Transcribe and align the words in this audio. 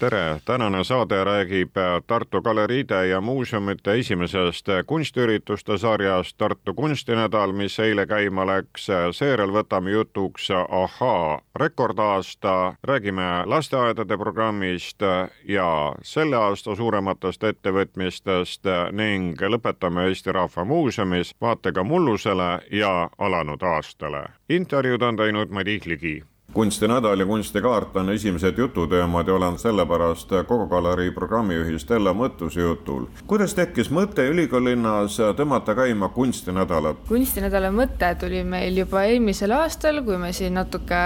tere, 0.00 0.40
tänane 0.44 0.84
saade 0.84 1.24
räägib 1.24 1.76
Tartu 2.06 2.40
galeriide 2.42 3.06
ja 3.06 3.20
muuseumite 3.20 3.92
esimesest 3.98 4.66
kunstiürituste 4.86 5.78
sarjast 5.78 6.38
Tartu 6.38 6.74
kunstinädal, 6.74 7.52
mis 7.52 7.78
eile 7.78 8.06
käima 8.06 8.46
läks. 8.46 8.86
seejärel 9.12 9.52
võtame 9.52 9.90
jutuks 9.90 10.48
Ahhaa 10.68 11.40
rekordaasta, 11.56 12.74
räägime 12.84 13.42
lasteaedade 13.46 14.18
programmist 14.18 15.02
ja 15.44 15.92
selle 16.02 16.36
aasta 16.36 16.76
suurematest 16.76 17.44
ettevõtmistest 17.44 18.64
ning 18.92 19.36
lõpetame 19.42 20.08
Eesti 20.08 20.32
Rahva 20.32 20.64
Muuseumis 20.64 21.34
vaatega 21.40 21.84
mullusele 21.84 22.58
ja 22.70 23.10
alanud 23.18 23.62
aastale. 23.62 24.24
intervjuud 24.48 25.02
on 25.02 25.16
teinud 25.16 25.50
Madis 25.50 25.86
Ligi 25.86 26.22
kunstinädal 26.52 27.20
ja 27.20 27.26
kunstikaart 27.26 27.96
on 27.96 28.10
esimesed 28.10 28.58
jututeemad 28.58 29.28
ja 29.28 29.34
olen 29.34 29.58
sellepärast 29.58 30.32
Kogu 30.46 30.66
galerii 30.66 31.10
programmijuhi 31.10 31.78
Stella 31.78 32.12
Mõttuse 32.14 32.60
jutul. 32.60 33.06
kuidas 33.26 33.54
tekkis 33.54 33.90
mõte 33.90 34.26
ülikoolilinnas 34.30 35.18
tõmmata 35.36 35.74
käima 35.74 36.08
kunstinädalat? 36.08 37.06
kunstinädala 37.08 37.70
mõte 37.70 38.14
tuli 38.20 38.42
meil 38.44 38.76
juba 38.82 39.04
eelmisel 39.04 39.54
aastal, 39.54 40.02
kui 40.02 40.18
me 40.18 40.32
siin 40.32 40.54
natuke 40.54 41.00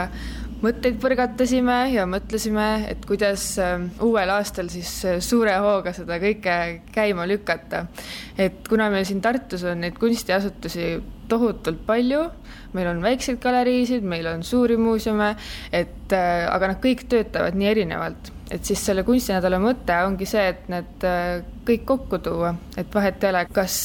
mõtteid 0.65 0.97
põrgatasime 1.03 1.79
ja 1.93 2.07
mõtlesime, 2.09 2.69
et 2.89 3.05
kuidas 3.09 3.47
äh, 3.61 3.83
uuel 4.05 4.31
aastal 4.33 4.71
siis 4.73 4.93
äh, 5.05 5.19
suure 5.25 5.57
hooga 5.61 5.93
seda 5.97 6.17
kõike 6.23 6.57
käima 6.95 7.27
lükata. 7.29 7.87
et 8.39 8.69
kuna 8.69 8.89
meil 8.91 9.05
siin 9.05 9.21
Tartus 9.21 9.65
on 9.65 9.85
neid 9.85 9.99
kunstiasutusi 10.01 11.03
tohutult 11.29 11.85
palju, 11.87 12.25
meil 12.75 12.91
on 12.93 13.03
väikseid 13.05 13.41
galeriisid, 13.43 14.07
meil 14.07 14.29
on 14.31 14.43
suuri 14.47 14.79
muuseume, 14.81 15.35
et 15.73 16.15
äh, 16.15 16.47
aga 16.51 16.73
nad 16.73 16.83
kõik 16.83 17.07
töötavad 17.11 17.59
nii 17.59 17.71
erinevalt, 17.71 18.33
et 18.55 18.65
siis 18.67 18.83
selle 18.87 19.07
kunstinädala 19.07 19.61
mõte 19.63 19.97
ongi 20.07 20.29
see, 20.29 20.49
et 20.55 20.67
need 20.73 21.07
kõik 21.65 21.87
kokku 21.89 22.21
tuua, 22.25 22.53
et 22.77 22.91
vahet 22.95 23.23
ei 23.25 23.33
ole, 23.33 23.47
kas 23.55 23.79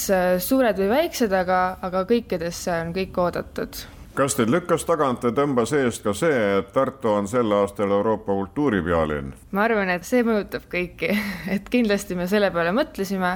suured 0.44 0.82
või 0.84 0.90
väiksed, 0.92 1.34
aga, 1.34 1.62
aga 1.86 2.04
kõikidesse 2.10 2.76
on 2.82 2.92
kõik 2.98 3.24
oodatud. 3.24 3.86
Kas 4.20 4.34
teid 4.36 4.50
lükkas 4.52 4.84
tagant 4.84 5.24
ja 5.24 5.30
tõmbas 5.32 5.72
eest 5.78 6.02
ka 6.04 6.12
see, 6.18 6.40
et 6.58 6.74
Tartu 6.76 7.08
on 7.14 7.28
sel 7.32 7.54
aastal 7.56 7.94
Euroopa 7.96 8.34
kultuuripealinn? 8.36 9.30
ma 9.56 9.64
arvan, 9.64 9.88
et 9.94 10.04
see 10.04 10.26
mõjutab 10.28 10.66
kõiki, 10.72 11.14
et 11.56 11.70
kindlasti 11.72 12.18
me 12.20 12.28
selle 12.28 12.50
peale 12.52 12.74
mõtlesime, 12.76 13.36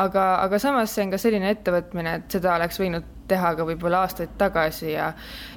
aga, 0.00 0.24
aga 0.42 0.58
samas 0.58 0.90
see 0.90 1.04
on 1.06 1.14
ka 1.14 1.20
selline 1.22 1.52
ettevõtmine, 1.54 2.16
et 2.18 2.34
seda 2.34 2.56
oleks 2.56 2.82
võinud 2.82 3.13
teha 3.28 3.54
ka 3.56 3.66
võib-olla 3.66 4.04
aastaid 4.04 4.34
tagasi 4.38 4.92
ja 4.92 5.12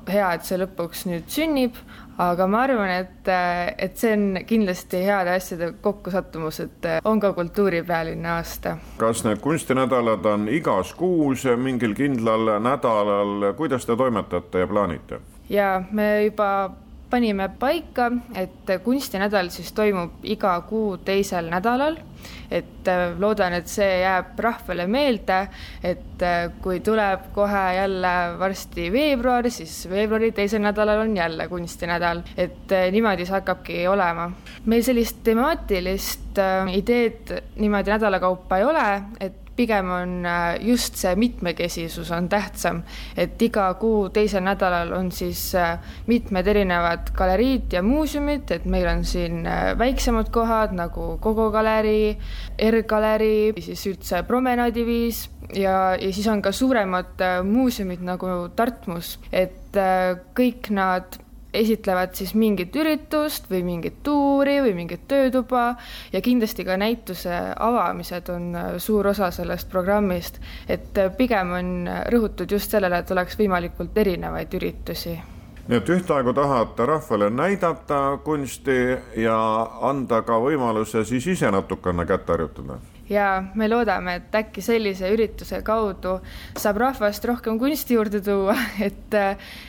hea, 0.07 0.31
et 0.33 0.47
see 0.47 0.59
lõpuks 0.61 1.05
nüüd 1.09 1.27
sünnib, 1.31 1.77
aga 2.21 2.47
ma 2.49 2.63
arvan, 2.65 2.93
et, 3.03 3.29
et 3.77 3.99
see 3.99 4.13
on 4.15 4.39
kindlasti 4.47 5.03
heade 5.05 5.35
asjade 5.37 5.71
kokkusattumus, 5.81 6.61
et 6.65 6.89
on 7.05 7.21
ka 7.23 7.33
kultuuripealinna 7.37 8.37
aasta. 8.39 8.77
kas 8.97 9.23
need 9.27 9.43
kunstinädalad 9.43 10.25
on 10.25 10.49
igas 10.49 10.93
kuus 10.97 11.45
mingil 11.57 11.95
kindlal 11.95 12.57
nädalal, 12.63 13.53
kuidas 13.57 13.85
te 13.85 13.95
toimetate 13.95 14.65
ja 14.65 14.67
plaanite? 14.67 15.21
ja 15.49 15.81
me 15.91 16.25
juba 16.25 16.69
panime 17.09 17.49
paika, 17.59 18.11
et 18.35 18.71
kunstinädal 18.83 19.49
siis 19.53 19.71
toimub 19.75 20.25
iga 20.27 20.59
kuu 20.67 20.97
teisel 20.97 21.49
nädalal. 21.51 21.97
et 22.51 22.87
äh, 22.87 23.11
loodan, 23.19 23.53
et 23.53 23.67
see 23.67 23.99
jääb 24.01 24.39
rahvale 24.39 24.85
meelde, 24.87 25.37
et 25.83 26.23
äh, 26.23 26.47
kui 26.63 26.79
tuleb 26.79 27.27
kohe 27.35 27.63
jälle 27.75 28.13
varsti 28.39 28.87
veebruar, 28.91 29.49
siis 29.51 29.73
veebruari 29.89 30.31
teisel 30.31 30.63
nädalal 30.63 31.03
on 31.03 31.17
jälle 31.17 31.47
kunstinädal, 31.47 32.23
et 32.37 32.71
äh, 32.71 32.87
niimoodi 32.91 33.27
see 33.27 33.35
hakkabki 33.35 33.81
olema. 33.87 34.29
meil 34.65 34.83
sellist 34.83 35.19
temaatilist 35.23 36.39
ideed 36.73 37.35
niimoodi 37.55 37.91
nädala 37.91 38.19
kaupa 38.23 38.57
ei 38.57 38.63
ole, 38.63 38.87
et 39.19 39.46
pigem 39.57 39.89
on 39.91 40.25
äh, 40.25 40.57
just 40.61 40.95
see 40.99 41.15
mitmekesisus 41.17 42.11
on 42.15 42.29
tähtsam, 42.29 42.83
et 43.17 43.41
iga 43.41 43.67
kuu 43.81 44.07
teisel 44.13 44.45
nädalal 44.45 44.93
on 44.97 45.11
siis 45.11 45.49
äh, 45.57 45.77
mitmed 46.07 46.47
erinevad 46.47 47.11
galeriid 47.17 47.73
ja 47.73 47.81
muuseumid, 47.83 48.51
et 48.53 48.65
meil 48.69 48.87
on 48.91 49.03
siin 49.05 49.45
äh, 49.45 49.71
väiksemad 49.79 50.31
kohad 50.33 50.75
nagu 50.77 51.17
Kogo 51.21 51.49
galerii, 51.51 52.13
R-galerii, 52.69 53.53
siis 53.65 53.85
üldse 53.89 54.23
promenaadiviis 54.27 55.25
ja, 55.55 55.95
ja 55.97 56.11
siis 56.13 56.27
on 56.31 56.41
ka 56.45 56.53
suuremad 56.53 57.23
muuseumid 57.47 58.03
nagu 58.05 58.33
Tartmus, 58.55 59.17
et 59.31 59.77
kõik 60.37 60.69
nad 60.73 61.17
esitlevad 61.53 62.15
siis 62.17 62.33
mingit 62.35 62.75
üritust 62.75 63.47
või 63.51 63.63
mingit 63.63 64.01
tuuri 64.03 64.57
või 64.61 64.73
mingit 64.77 65.07
töötuba 65.07 65.75
ja 66.13 66.21
kindlasti 66.21 66.65
ka 66.67 66.77
näituse 66.77 67.39
avamised 67.55 68.29
on 68.33 68.49
äh, 68.55 68.67
suur 68.77 69.07
osa 69.07 69.31
sellest 69.31 69.69
programmist, 69.71 70.41
et 70.67 70.97
äh, 70.97 71.11
pigem 71.17 71.53
on 71.57 71.71
rõhutud 72.11 72.51
just 72.51 72.71
sellele, 72.71 72.99
et 72.99 73.11
oleks 73.11 73.39
võimalikult 73.39 73.97
erinevaid 73.97 74.53
üritusi. 74.59 75.17
Nii 75.67 75.81
et 75.81 75.89
ühtaegu 75.91 76.31
tahate 76.33 76.85
rahvale 76.87 77.29
näidata 77.29 78.19
kunsti 78.23 78.77
ja 79.19 79.39
anda 79.83 80.21
ka 80.23 80.39
võimaluse 80.39 81.03
siis 81.05 81.27
ise 81.27 81.51
natukene 81.51 82.05
kätt 82.07 82.29
harjutada 82.31 82.79
ja 83.09 83.27
me 83.55 83.69
loodame, 83.69 84.17
et 84.19 84.35
äkki 84.35 84.63
sellise 84.63 85.11
ürituse 85.13 85.61
kaudu 85.65 86.17
saab 86.59 86.81
rahvast 86.83 87.25
rohkem 87.29 87.59
kunsti 87.59 87.97
juurde 87.97 88.21
tuua, 88.23 88.55
et, 88.87 89.19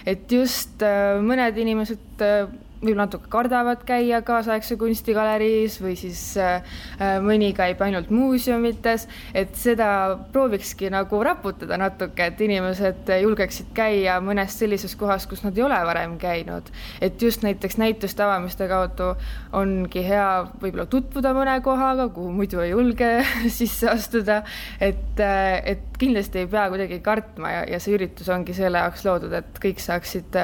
et 0.06 0.32
just 0.32 0.82
äh, 0.86 1.18
mõned 1.24 1.60
inimesed 1.62 2.24
äh, 2.24 2.48
võib-olla 2.78 3.06
natuke 3.08 3.30
kardavad 3.30 3.82
käia 3.86 4.20
kaasaegse 4.26 4.76
kunstigaleriis 4.78 5.78
või 5.82 5.96
siis 5.98 6.20
äh, 6.38 6.62
äh, 7.00 7.16
mõni 7.24 7.50
käib 7.56 7.80
ainult 7.82 8.12
muuseumites, 8.14 9.08
et 9.34 9.56
seda 9.58 9.90
proovikski 10.32 10.90
nagu 10.94 11.22
raputada 11.26 11.78
natuke, 11.80 12.28
et 12.30 12.40
inimesed 12.44 13.10
julgeksid 13.22 13.72
käia 13.76 14.18
mõnes 14.24 14.54
sellises 14.58 14.94
kohas, 14.98 15.26
kus 15.26 15.42
nad 15.46 15.58
ei 15.58 15.66
ole 15.66 15.78
varem 15.90 16.18
käinud. 16.22 16.70
et 17.00 17.22
just 17.22 17.42
näiteks 17.42 17.78
näituste 17.78 18.22
avamiste 18.22 18.68
kaudu 18.68 19.14
ongi 19.52 20.04
hea 20.06 20.28
võib-olla 20.60 20.86
tutvuda 20.86 21.34
mõne 21.34 21.58
kohaga, 21.64 22.08
kuhu 22.14 22.32
muidu 22.32 22.62
ei 22.62 22.70
julge 22.70 23.10
sisse 23.58 23.90
astuda, 23.90 24.42
et, 24.80 25.18
äh, 25.18 25.62
et 25.74 25.87
kindlasti 25.98 26.44
ei 26.44 26.50
pea 26.50 26.68
kuidagi 26.70 27.00
kartma 27.04 27.52
ja, 27.52 27.64
ja 27.74 27.82
see 27.82 27.96
üritus 27.98 28.28
ongi 28.32 28.54
selle 28.56 28.80
jaoks 28.84 29.04
loodud, 29.04 29.34
et 29.40 29.60
kõik 29.62 29.82
saaksid 29.82 30.40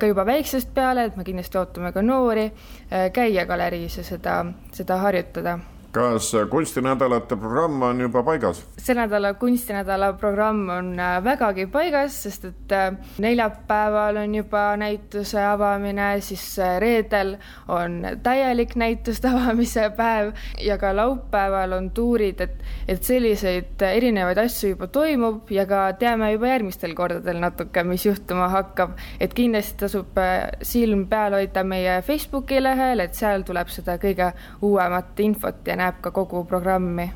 ka 0.00 0.08
juba 0.10 0.24
väiksest 0.26 0.74
peale, 0.74 1.08
et 1.10 1.16
me 1.20 1.26
kindlasti 1.26 1.60
ootame 1.60 1.84
ootame 1.84 1.92
ka 1.92 2.02
noori 2.02 2.46
äh, 2.48 3.10
käia 3.12 3.46
galeriis 3.46 3.98
ja 3.98 4.04
seda, 4.06 4.40
seda 4.72 4.98
harjutada 5.02 5.58
kas 5.94 6.32
kunstinädalate 6.50 7.36
programm 7.36 7.82
on 7.82 8.00
juba 8.00 8.22
paigas? 8.22 8.64
selle 8.78 9.04
nädala 9.04 9.34
kunstinädala 9.34 10.12
programm 10.12 10.68
on 10.68 11.00
äh, 11.00 11.24
vägagi 11.24 11.66
paigas, 11.66 12.16
sest 12.22 12.44
et 12.44 12.72
äh, 12.72 12.96
neljapäeval 13.18 14.16
on 14.16 14.34
juba 14.34 14.76
näituse 14.76 15.38
avamine, 15.46 16.20
siis 16.20 16.58
äh, 16.58 16.78
reedel 16.82 17.36
on 17.68 18.00
täielik 18.22 18.74
näituste 18.76 19.28
avamise 19.34 19.86
päev 19.96 20.32
ja 20.60 20.78
ka 20.78 20.90
laupäeval 20.96 21.72
on 21.78 21.90
tuurid, 21.90 22.40
et, 22.40 22.58
et 22.88 23.04
selliseid 23.04 23.86
erinevaid 23.86 24.38
asju 24.42 24.74
juba 24.74 24.90
toimub 24.90 25.50
ja 25.54 25.66
ka 25.66 25.84
teame 26.00 26.32
juba 26.32 26.50
järgmistel 26.50 26.94
kordadel 26.98 27.38
natuke, 27.40 27.86
mis 27.86 28.06
juhtuma 28.06 28.48
hakkab. 28.50 28.98
et 29.20 29.34
kindlasti 29.34 29.78
tasub 29.86 30.18
silm 30.62 31.06
peal 31.06 31.38
hoida 31.38 31.64
meie 31.64 32.00
Facebooki 32.02 32.62
lehel, 32.62 33.00
et 33.06 33.14
seal 33.14 33.46
tuleb 33.46 33.70
seda 33.70 33.96
kõige 34.02 34.32
uuemat 34.62 35.20
infot 35.22 35.62
ja 35.66 35.78
näeb 35.84 36.00
ka 36.00 36.12
kogu 36.14 36.44
programmi. 36.48 37.10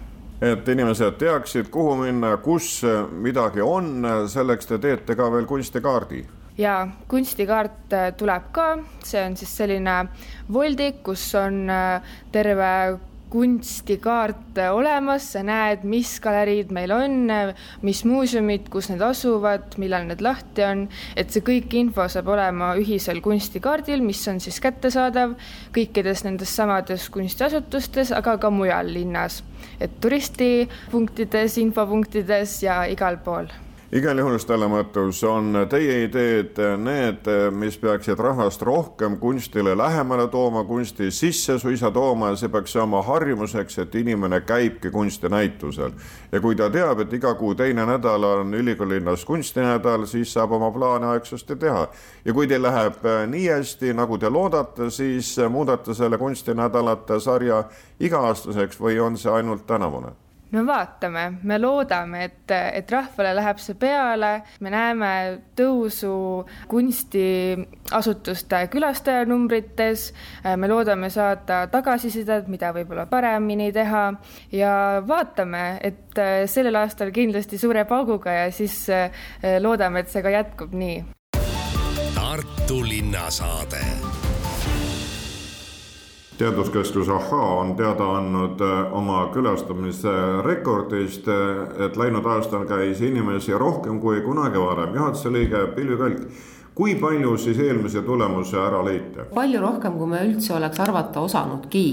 Et 0.44 0.68
inimesed 0.68 1.16
teaksid, 1.18 1.70
kuhu 1.74 1.96
minna, 1.98 2.36
kus 2.42 2.82
midagi 3.10 3.64
on, 3.64 4.06
selleks 4.30 4.68
te 4.70 4.78
teete 4.78 5.16
ka 5.18 5.26
veel 5.34 5.48
kunstikaardi. 5.50 6.22
Ja 6.58 6.88
kunstikaart 7.10 7.94
tuleb 8.18 8.48
ka, 8.54 8.68
see 9.06 9.22
on 9.24 9.36
siis 9.38 9.50
selline 9.60 9.96
voldik, 10.52 11.02
kus 11.06 11.26
on 11.38 11.66
äh, 11.70 12.14
terve 12.34 12.70
kunstikaart 13.32 14.58
olemas, 14.72 15.26
sa 15.34 15.42
näed, 15.46 15.84
mis 15.88 16.14
galeriid 16.24 16.72
meil 16.74 16.92
on, 16.94 17.30
mis 17.84 18.02
muuseumid, 18.08 18.68
kus 18.72 18.90
need 18.92 19.04
asuvad, 19.04 19.76
millal 19.80 20.08
need 20.08 20.24
lahti 20.24 20.64
on, 20.66 20.86
et 21.18 21.32
see 21.34 21.44
kõik 21.44 21.76
info 21.80 22.08
saab 22.10 22.32
olema 22.34 22.72
ühisel 22.80 23.22
kunstikaardil, 23.24 24.02
mis 24.04 24.24
on 24.32 24.40
siis 24.42 24.60
kättesaadav 24.64 25.36
kõikides 25.76 26.24
nendes 26.26 26.56
samades 26.56 27.08
kunstiasutustes, 27.14 28.14
aga 28.16 28.38
ka 28.40 28.50
mujal 28.50 28.92
linnas. 28.94 29.42
et 29.80 29.90
turistipunktides, 30.00 31.58
infopunktides 31.62 32.62
ja 32.62 32.82
igal 32.90 33.18
pool 33.22 33.46
igal 33.92 34.18
juhul, 34.20 34.36
Stella 34.36 34.66
Mõttus, 34.68 35.22
on 35.24 35.56
teie 35.70 36.02
ideed 36.04 36.58
need, 36.82 37.28
mis 37.56 37.78
peaksid 37.80 38.20
rahvast 38.20 38.60
rohkem 38.66 39.16
kunstile 39.20 39.72
lähemale 39.78 40.26
tooma, 40.28 40.64
kunsti 40.68 41.08
sisse 41.14 41.58
suisa 41.58 41.90
tooma 41.90 42.28
ja 42.32 42.36
see 42.36 42.52
peaks 42.52 42.76
saama 42.76 43.00
harjumuseks, 43.06 43.78
et 43.78 43.94
inimene 43.94 44.42
käibki 44.44 44.90
kunstinäitusel. 44.92 45.96
ja 46.32 46.40
kui 46.40 46.56
ta 46.56 46.68
teab, 46.70 47.00
et 47.00 47.12
iga 47.12 47.34
kuu 47.34 47.54
teine 47.54 47.86
nädal 47.86 48.24
on 48.24 48.54
ülikoolilinnas 48.54 49.24
kunstinädal, 49.24 50.06
siis 50.06 50.32
saab 50.32 50.52
oma 50.52 50.70
plaane 50.70 51.06
aegsasti 51.06 51.56
teha. 51.56 51.88
ja 52.24 52.32
kui 52.32 52.46
teil 52.46 52.62
läheb 52.62 53.00
nii 53.26 53.48
hästi, 53.48 53.94
nagu 53.94 54.18
te 54.18 54.28
loodate, 54.28 54.90
siis 54.90 55.36
muudate 55.48 55.94
selle 55.94 56.18
kunstinädalate 56.18 57.20
sarja 57.20 57.64
iga-aastaseks 58.00 58.80
või 58.80 59.00
on 59.00 59.16
see 59.16 59.32
ainult 59.32 59.66
tänavune? 59.66 60.27
No 60.52 60.64
vaatame, 60.66 61.24
me 61.42 61.58
loodame, 61.60 62.24
et, 62.24 62.50
et 62.50 62.90
rahvale 62.92 63.34
läheb 63.36 63.58
see 63.62 63.76
peale, 63.78 64.30
me 64.64 64.72
näeme 64.72 65.10
tõusu 65.58 66.12
kunstiasutuste 66.70 68.62
külastajanumbrites, 68.72 70.08
me 70.56 70.70
loodame 70.70 71.10
saada 71.12 71.66
tagasisidet, 71.72 72.48
mida 72.48 72.72
võib-olla 72.76 73.06
paremini 73.10 73.70
teha. 73.72 74.04
Ja 74.52 75.02
vaatame, 75.06 75.78
et 75.84 76.16
sellel 76.50 76.76
aastal 76.80 77.12
kindlasti 77.14 77.58
suure 77.60 77.84
pauguga 77.88 78.32
ja 78.42 78.52
siis 78.52 78.86
loodame, 79.60 80.00
et 80.04 80.12
see 80.12 80.24
ka 80.24 80.32
jätkub 80.32 80.72
nii. 80.76 81.02
Tartu 82.14 82.82
linnasaade 82.84 84.17
teaduskeskus 86.38 87.08
Ahhaa 87.08 87.54
on 87.60 87.76
teada 87.76 88.06
andnud 88.16 88.60
äh, 88.60 88.92
oma 88.94 89.26
külastamise 89.34 90.12
rekordist, 90.44 91.26
äh, 91.28 91.86
et 91.86 91.96
läinud 91.98 92.26
aastal 92.26 92.66
käis 92.68 93.02
inimesi 93.02 93.58
rohkem 93.58 93.98
kui 94.00 94.20
kunagi 94.20 94.60
varem. 94.62 94.94
juhatuse 94.94 95.32
liige 95.32 95.66
Pilvi 95.74 95.96
Kalk 95.96 96.22
kui 96.78 96.94
palju 96.94 97.32
siis 97.42 97.58
eelmise 97.58 98.04
tulemuse 98.06 98.58
ära 98.62 98.78
leiti? 98.86 99.24
palju 99.34 99.60
rohkem, 99.62 99.96
kui 99.98 100.06
me 100.12 100.20
üldse 100.28 100.52
oleks 100.54 100.78
arvata 100.80 101.24
osanudki. 101.26 101.86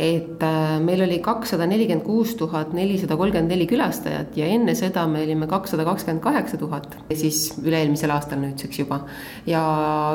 et 0.00 0.40
äh, 0.42 0.78
meil 0.80 1.04
oli 1.04 1.18
kakssada 1.22 1.66
nelikümmend 1.68 2.06
kuus 2.06 2.32
tuhat 2.40 2.72
nelisada 2.72 3.18
kolmkümmend 3.20 3.52
neli 3.52 3.66
külastajat 3.68 4.36
ja 4.40 4.48
enne 4.48 4.74
seda 4.74 5.04
me 5.06 5.20
olime 5.26 5.46
kakssada 5.50 5.84
kakskümmend 5.84 6.24
kaheksa 6.24 6.56
tuhat, 6.56 6.96
siis 7.12 7.58
üle-eelmisel 7.60 8.14
aastal 8.16 8.40
nüüdseks 8.40 8.80
juba. 8.80 9.02
ja 9.46 9.62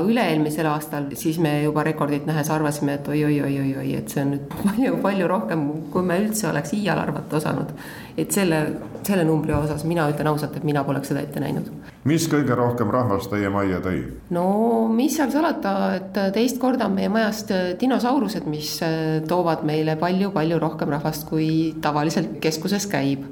üle-eelmisel 0.02 0.66
aastal 0.72 1.12
siis 1.14 1.38
me 1.38 1.54
juba 1.62 1.86
rekordit 1.86 2.26
nähes 2.26 2.50
arvasime, 2.50 2.98
et 2.98 3.08
oi-oi-oi-oi-oi, 3.14 3.94
et 4.02 4.10
see 4.10 4.26
on 4.26 4.34
nüüd 4.34 4.50
palju-palju 4.66 5.30
rohkem, 5.30 5.68
kui 5.94 6.02
me 6.02 6.18
üldse 6.26 6.50
oleks 6.50 6.74
iial 6.74 7.06
arvata 7.06 7.38
osanud. 7.38 7.76
et 8.18 8.34
selle, 8.34 8.66
selle 9.06 9.30
numbri 9.30 9.54
osas 9.54 9.86
mina 9.86 10.10
ütlen 10.10 10.34
ausalt, 10.34 10.58
et 10.58 10.66
mina 10.66 10.82
poleks 10.84 11.14
seda 11.14 11.22
ette 11.22 11.44
näinud. 11.44 11.70
mis 12.10 12.26
kõige 12.34 12.58
rohkem 12.58 12.90
rahvast 12.90 13.30
teie 13.30 13.54
majja 13.54 13.86
tõi? 13.86 14.07
No 14.36 14.88
mis 14.92 15.16
seal 15.16 15.32
salata, 15.32 15.74
et 15.98 16.18
teist 16.36 16.60
korda 16.62 16.88
on 16.88 16.96
meie 16.98 17.10
majast 17.12 17.52
dinosaurused, 17.80 18.48
mis 18.50 18.74
äh, 18.86 19.22
toovad 19.28 19.64
meile 19.68 19.98
palju-palju 20.00 20.60
rohkem 20.62 20.92
rahvast, 20.92 21.28
kui 21.30 21.74
tavaliselt 21.84 22.38
keskuses 22.44 22.88
käib. 22.92 23.28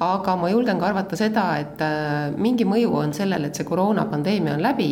aga 0.00 0.32
ma 0.40 0.48
julgen 0.48 0.78
ka 0.80 0.86
arvata 0.88 1.16
seda, 1.18 1.42
et 1.60 1.82
äh, 1.84 2.30
mingi 2.40 2.64
mõju 2.64 2.94
on 3.02 3.10
sellel, 3.12 3.44
et 3.44 3.58
see 3.58 3.66
koroonapandeemia 3.68 4.54
on 4.56 4.62
läbi. 4.64 4.90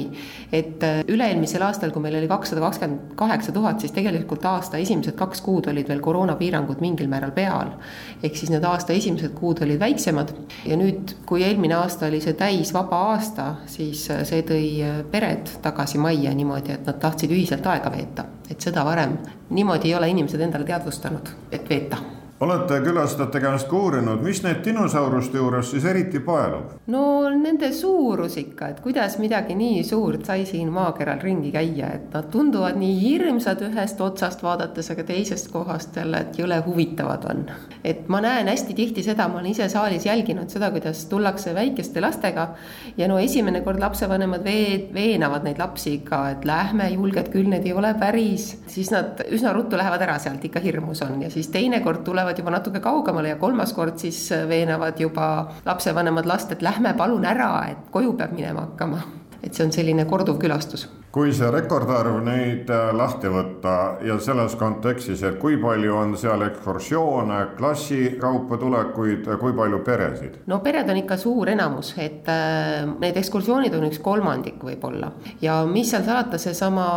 et 0.52 0.85
äh, 0.85 1.00
üle-eelmisel 1.08 1.64
aastal, 1.64 1.93
kui 1.93 2.02
meil 2.05 2.19
oli 2.20 2.29
kakssada 2.29 2.62
kakskümmend 2.64 3.14
kaheksa 3.17 3.52
tuhat, 3.52 3.81
siis 3.81 3.94
tegelikult 3.96 4.44
aasta 4.44 4.79
esimesed 4.79 5.17
kaks 5.17 5.41
kuud 5.44 5.69
olid 5.73 5.88
veel 5.88 6.00
koroonapiirangud 6.05 6.81
mingil 6.84 7.08
määral 7.08 7.32
peal. 7.32 7.75
ehk 8.23 8.37
siis 8.37 8.50
need 8.50 8.64
aasta 8.64 8.93
esimesed 8.93 9.34
kuud 9.34 9.62
olid 9.64 9.81
väiksemad 9.81 10.34
ja 10.67 10.76
nüüd, 10.76 11.17
kui 11.26 11.43
eelmine 11.43 11.75
aasta 11.81 12.06
oli 12.06 12.20
see 12.20 12.37
täisvaba 12.38 13.02
aasta, 13.12 13.55
siis 13.67 14.06
see 14.06 14.43
tõi 14.46 14.64
pere 15.11 15.28
pered 15.29 15.61
tagasi 15.63 15.99
majja 15.99 16.35
niimoodi, 16.35 16.73
et 16.73 16.87
nad 16.87 16.99
tahtsid 17.01 17.33
ühiselt 17.35 17.67
aega 17.67 17.91
veeta, 17.93 18.25
et 18.51 18.61
seda 18.61 18.85
varem 18.85 19.19
niimoodi 19.51 19.91
ei 19.91 19.99
ole 19.99 20.09
inimesed 20.15 20.41
endale 20.41 20.65
teadvustanud, 20.65 21.35
et 21.53 21.69
veeta 21.69 21.99
olete 22.40 22.81
külastajate 22.81 23.40
käest 23.43 23.67
ka 23.69 23.76
uurinud, 23.76 24.20
mis 24.23 24.40
neid 24.44 24.61
dinosauruste 24.62 25.40
juures 25.40 25.73
siis 25.73 25.85
eriti 25.88 26.20
paelub? 26.23 26.76
no 26.93 27.02
nende 27.35 27.73
suurus 27.75 28.37
ikka, 28.38 28.69
et 28.73 28.81
kuidas 28.85 29.17
midagi 29.19 29.56
nii 29.58 29.82
suurt 29.87 30.29
sai 30.29 30.44
siin 30.46 30.70
maakeral 30.73 31.19
ringi 31.23 31.50
käia, 31.55 31.90
et 31.99 32.14
nad 32.14 32.29
tunduvad 32.31 32.79
nii 32.79 32.94
hirmsad 33.00 33.64
ühest 33.67 34.00
otsast 34.05 34.44
vaadates, 34.46 34.90
aga 34.94 35.05
teisest 35.08 35.50
kohast 35.52 35.99
jälle, 35.99 36.20
et 36.23 36.38
jõle 36.38 36.61
huvitavad 36.67 37.26
on. 37.31 37.43
et 37.85 38.06
ma 38.08 38.20
näen 38.23 38.49
hästi 38.49 38.75
tihti 38.75 39.02
seda, 39.02 39.29
ma 39.29 39.41
olen 39.41 39.50
ise 39.50 39.69
saalis 39.69 40.06
jälginud 40.06 40.50
seda, 40.50 40.70
kuidas 40.70 41.05
tullakse 41.11 41.55
väikeste 41.55 42.00
lastega 42.00 42.49
ja 42.96 43.08
no 43.08 43.19
esimene 43.19 43.64
kord 43.67 43.82
lapsevanemad 43.82 44.46
vee-, 44.46 44.87
veenavad 44.94 45.43
neid 45.43 45.58
lapsi 45.58 45.96
ikka, 45.99 46.23
et 46.37 46.46
lähme, 46.46 46.87
julged 46.94 47.32
küll, 47.34 47.50
need 47.50 47.67
ei 47.67 47.75
ole 47.75 47.94
päris, 47.99 48.52
siis 48.70 48.94
nad 48.94 49.25
üsna 49.26 49.52
ruttu 49.56 49.76
lähevad 49.76 50.06
ära 50.06 50.19
sealt, 50.23 50.44
ikka 50.44 50.62
hirmus 50.62 51.02
on 51.02 51.23
ja 51.26 51.31
siis 51.34 51.50
teinekord 51.50 52.05
tulevad 52.06 52.28
lähevad 52.29 52.39
juba 52.39 52.51
natuke 52.51 52.81
kaugemale 52.81 53.29
ja 53.29 53.37
kolmas 53.37 53.73
kord 53.73 53.99
siis 53.99 54.31
veenavad 54.49 55.01
juba 55.01 55.49
lapsevanemad 55.65 56.27
last, 56.27 56.53
et 56.53 56.63
lähme 56.63 56.95
palun 56.95 57.25
ära, 57.25 57.69
et 57.71 57.89
koju 57.91 58.13
peab 58.13 58.33
minema 58.33 58.67
hakkama. 58.67 59.01
Et 59.43 59.55
see 59.55 59.67
on 59.67 59.73
selline 59.73 60.05
korduv 60.08 60.38
külastus. 60.43 60.88
Kui 61.14 61.31
see 61.32 61.49
rekordarv 61.50 62.19
neid 62.20 62.69
äh, 62.69 62.90
lahti 62.93 63.31
võtta 63.32 63.75
ja 64.05 64.19
selles 64.20 64.55
kontekstis, 64.61 65.23
et 65.25 65.38
kui 65.40 65.56
palju 65.61 65.94
on 65.96 66.12
seal 66.20 66.43
ekskursioone, 66.44 67.38
klassikaupa 67.56 68.58
tulekuid, 68.61 69.31
kui 69.40 69.55
palju 69.56 69.81
peresid? 69.87 70.37
no 70.50 70.58
pered 70.64 70.90
on 70.90 71.00
ikka 71.00 71.17
suur 71.20 71.49
enamus, 71.55 71.94
et 71.96 72.29
äh, 72.29 72.85
need 73.00 73.17
ekskursioonid 73.23 73.79
on 73.79 73.88
üks 73.88 74.02
kolmandik 74.05 74.61
võib-olla. 74.64 75.12
Ja 75.41 75.62
mis 75.70 75.94
seal 75.94 76.05
salata, 76.06 76.38
seesama 76.43 76.88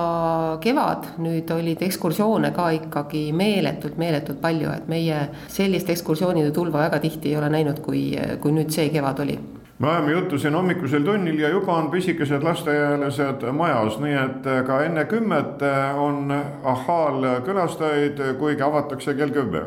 kevad, 0.63 1.13
nüüd 1.23 1.49
olid 1.55 1.81
ekskursioone 1.87 2.51
ka 2.57 2.67
ikkagi 2.81 3.29
meeletult, 3.37 3.95
meeletult 4.01 4.43
palju, 4.43 4.75
et 4.75 4.91
meie 4.91 5.23
sellist 5.47 5.89
ekskursioonide 5.93 6.51
tulva 6.55 6.83
väga 6.89 6.99
tihti 7.05 7.31
ei 7.31 7.39
ole 7.39 7.53
näinud, 7.53 7.79
kui, 7.85 8.09
kui 8.43 8.59
nüüd 8.59 8.75
see 8.75 8.91
kevad 8.91 9.23
oli 9.23 9.39
me 9.81 9.89
ajame 9.89 10.11
juttu 10.11 10.37
siin 10.39 10.55
hommikusel 10.55 11.03
tunnil 11.03 11.39
ja 11.39 11.49
juba 11.49 11.73
on 11.73 11.91
pisikesed 11.91 12.43
lasteaiaealised 12.43 13.47
majas, 13.51 13.97
nii 13.99 14.17
et 14.23 14.49
ka 14.67 14.81
enne 14.85 15.05
kümmet 15.09 15.63
on 15.97 16.29
ahhaal 16.63 17.25
külastajaid, 17.45 18.21
kuigi 18.39 18.61
avatakse 18.61 19.13
kell 19.17 19.33
kümme 19.33 19.65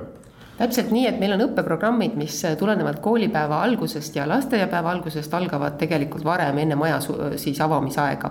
täpselt 0.58 0.90
nii, 0.94 1.06
et 1.08 1.18
meil 1.20 1.34
on 1.34 1.44
õppeprogrammid, 1.48 2.14
mis 2.18 2.36
tulenevalt 2.58 3.00
koolipäeva 3.02 3.60
algusest 3.66 4.16
ja 4.16 4.26
lasteaiapäeva 4.28 4.92
algusest 4.94 5.34
algavad 5.34 5.78
tegelikult 5.80 6.24
varem, 6.24 6.58
enne 6.62 6.78
maja 6.78 7.00
siis 7.40 7.60
avamisaega. 7.60 8.30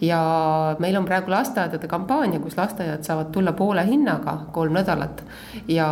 ja 0.00 0.20
meil 0.78 0.96
on 0.96 1.04
praegu 1.04 1.30
lasteaedade 1.30 1.88
kampaania, 1.88 2.40
kus 2.40 2.56
lasteaiad 2.56 3.02
saavad 3.02 3.32
tulla 3.32 3.52
poole 3.52 3.86
hinnaga 3.86 4.38
kolm 4.52 4.72
nädalat. 4.72 5.24
ja 5.68 5.88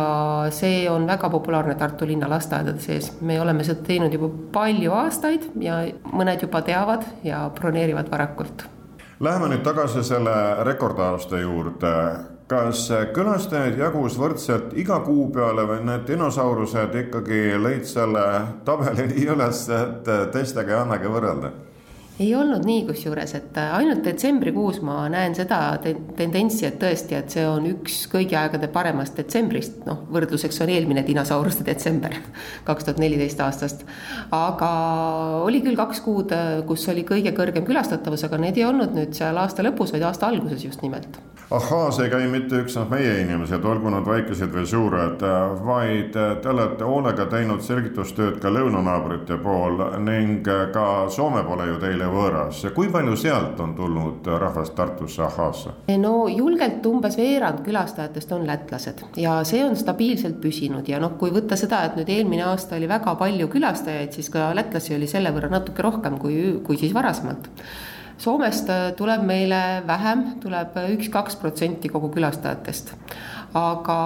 see 0.49 0.89
on 0.89 1.07
väga 1.07 1.29
populaarne 1.29 1.75
Tartu 1.75 2.07
linna 2.07 2.29
lasteaedade 2.29 2.79
sees, 2.79 3.21
me 3.21 3.41
oleme 3.41 3.63
seda 3.63 3.81
teinud 3.83 4.13
juba 4.13 4.29
palju 4.51 4.91
aastaid 4.91 5.49
ja 5.59 5.81
mõned 6.11 6.41
juba 6.41 6.61
teavad 6.61 7.03
ja 7.23 7.49
broneerivad 7.59 8.11
varakult. 8.11 8.63
Läheme 9.19 9.47
nüüd 9.47 9.63
tagasi 9.63 10.03
selle 10.03 10.33
rekordaasta 10.67 11.39
juurde 11.39 11.91
kas 12.47 12.85
külastajaid 13.15 13.77
jagus 13.79 14.17
võrdselt 14.19 14.73
iga 14.77 14.99
kuu 15.05 15.29
peale 15.33 15.65
või 15.67 15.83
need 15.87 16.07
dinosaurused 16.07 16.95
ikkagi 17.05 17.57
lõid 17.59 17.85
selle 17.89 18.25
tabeli 18.65 19.07
nii 19.13 19.29
üles, 19.35 19.67
et 19.71 20.11
teistega 20.33 20.75
ei 20.75 20.81
annagi 20.81 21.11
võrrelda? 21.11 21.53
Ei 22.19 22.35
olnud 22.35 22.65
nii, 22.67 22.83
kusjuures, 22.85 23.31
et 23.37 23.57
ainult 23.63 24.03
detsembrikuus 24.05 24.79
ma 24.85 25.07
näen 25.09 25.33
seda 25.37 25.59
tendentsi, 25.81 26.67
et 26.67 26.77
tõesti, 26.81 27.17
et 27.17 27.33
see 27.33 27.45
on 27.49 27.65
üks 27.71 28.03
kõigi 28.11 28.37
aegade 28.37 28.69
paremast 28.73 29.17
detsembrist, 29.17 29.81
noh, 29.87 30.03
võrdluseks 30.13 30.61
on 30.61 30.73
eelmine 30.75 31.05
dinosauruste 31.07 31.65
detsember, 31.65 32.19
kaks 32.69 32.89
tuhat 32.89 33.01
neliteist 33.01 33.41
aastast. 33.41 33.85
aga 34.31 34.71
oli 35.41 35.63
küll 35.65 35.79
kaks 35.79 36.03
kuud, 36.05 36.35
kus 36.69 36.87
oli 36.93 37.05
kõige 37.07 37.33
kõrgem 37.33 37.65
külastatavus, 37.65 38.27
aga 38.29 38.41
need 38.45 38.61
ei 38.61 38.67
olnud 38.69 38.93
nüüd 38.93 39.17
seal 39.17 39.37
aasta 39.41 39.65
lõpus, 39.65 39.95
vaid 39.95 40.05
aasta 40.05 40.29
alguses 40.29 40.69
just 40.69 40.85
nimelt 40.85 41.21
ahhaas 41.53 41.99
ei 41.99 42.09
käi 42.09 42.27
mitte 42.27 42.57
üksnes 42.63 42.89
meie 42.89 43.13
inimesed, 43.21 43.65
olgu 43.65 43.91
nad 43.93 44.07
väikesed 44.07 44.49
või 44.55 44.65
suured, 44.69 45.21
vaid 45.65 46.15
te 46.15 46.49
olete 46.49 46.87
hoolega 46.87 47.27
teinud 47.29 47.61
selgitustööd 47.61 48.39
ka 48.41 48.49
lõunanaabrite 48.53 49.37
pool 49.43 49.77
ning 50.01 50.47
ka 50.73 50.87
Soome 51.13 51.43
pole 51.45 51.67
ju 51.69 51.77
teile 51.83 52.02
võõras. 52.11 52.63
kui 52.75 52.89
palju 52.91 53.15
sealt 53.19 53.59
on 53.63 53.75
tulnud 53.75 54.27
rahvast 54.27 54.75
Tartusse 54.75 55.23
ahhaasse? 55.23 55.75
no 56.01 56.13
julgelt 56.31 56.85
umbes 56.85 57.17
veerand 57.17 57.63
külastajatest 57.65 58.31
on 58.35 58.47
lätlased 58.47 59.05
ja 59.17 59.39
see 59.47 59.63
on 59.65 59.75
stabiilselt 59.79 60.41
püsinud 60.41 60.89
ja 60.89 60.99
noh, 61.03 61.17
kui 61.19 61.33
võtta 61.35 61.57
seda, 61.59 61.83
et 61.87 61.97
nüüd 61.99 62.09
eelmine 62.09 62.45
aasta 62.49 62.77
oli 62.79 62.89
väga 62.89 63.15
palju 63.19 63.49
külastajaid, 63.53 64.13
siis 64.15 64.29
ka 64.33 64.51
lätlasi 64.57 64.97
oli 64.97 65.07
selle 65.07 65.33
võrra 65.35 65.51
natuke 65.53 65.85
rohkem 65.85 66.19
kui, 66.21 66.37
kui 66.65 66.79
siis 66.81 66.93
varasemalt 66.95 67.49
Soomest 68.17 68.69
äh, 68.69 68.91
tuleb 68.97 69.23
meile 69.25 69.83
vähem, 69.87 70.25
tuleb 70.43 70.77
üks-kaks 70.93 71.35
protsenti 71.41 71.89
kogu 71.89 72.11
külastajatest. 72.13 72.93
aga 73.53 73.97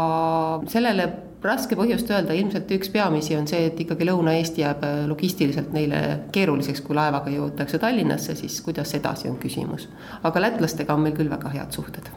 sellele 0.67 1.05
raske 1.47 1.77
põhjust 1.79 2.11
öelda, 2.11 2.35
ilmselt 2.37 2.71
üks 2.77 2.91
peamisi 2.93 3.35
on 3.37 3.47
see, 3.49 3.65
et 3.71 3.79
ikkagi 3.79 4.07
Lõuna-Eesti 4.07 4.63
jääb 4.63 4.85
äh, 4.85 5.01
logistiliselt 5.09 5.73
neile 5.75 6.03
keeruliseks, 6.35 6.83
kui 6.85 6.97
laevaga 6.97 7.33
jõutakse 7.33 7.79
Tallinnasse, 7.81 8.35
siis 8.35 8.61
kuidas 8.65 8.93
edasi, 8.97 9.29
on 9.31 9.41
küsimus. 9.41 9.89
aga 10.23 10.41
lätlastega 10.41 10.93
on 10.93 11.05
meil 11.07 11.17
küll 11.17 11.29
väga 11.31 11.53
head 11.55 11.75
suhted 11.75 12.11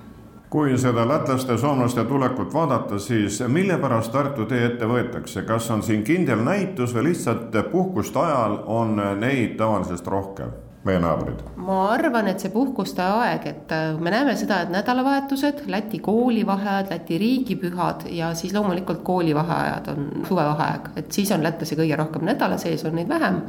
kui 0.50 0.78
seda 0.78 1.04
lätlaste-soomlaste 1.06 2.04
tulekut 2.04 2.54
vaadata, 2.54 2.98
siis 2.98 3.38
mille 3.46 3.76
pärast 3.78 4.10
Tartu 4.12 4.48
tee 4.50 4.64
ette 4.66 4.88
võetakse, 4.90 5.44
kas 5.46 5.70
on 5.70 5.82
siin 5.86 6.02
kindel 6.02 6.42
näitus 6.42 6.94
või 6.94 7.12
lihtsalt 7.12 7.54
puhkuste 7.70 8.18
ajal 8.18 8.58
on 8.66 8.98
neid 9.20 9.54
tavalisest 9.60 10.10
rohkem? 10.10 10.50
Meie 10.84 11.00
naabrid? 11.02 11.42
ma 11.60 11.80
arvan, 11.92 12.30
et 12.30 12.40
see 12.42 12.52
puhkuste 12.52 13.02
aeg, 13.04 13.46
et 13.50 13.74
äh, 13.76 13.92
me 14.00 14.12
näeme 14.12 14.34
seda, 14.38 14.62
et 14.64 14.72
nädalavahetused, 14.72 15.64
Läti 15.70 16.00
koolivaheajad, 16.04 16.90
Läti 16.94 17.18
riigipühad 17.20 18.06
ja 18.16 18.32
siis 18.34 18.54
loomulikult 18.56 19.02
koolivaheajad 19.04 19.92
on 19.92 20.08
suvevaheaeg, 20.28 20.90
et 21.02 21.12
siis 21.12 21.32
on 21.36 21.44
lätlasi 21.44 21.76
kõige 21.78 22.00
rohkem, 22.00 22.24
nädala 22.30 22.58
sees 22.60 22.84
on 22.88 22.96
neid 22.96 23.08
vähem. 23.08 23.42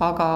aga 0.00 0.26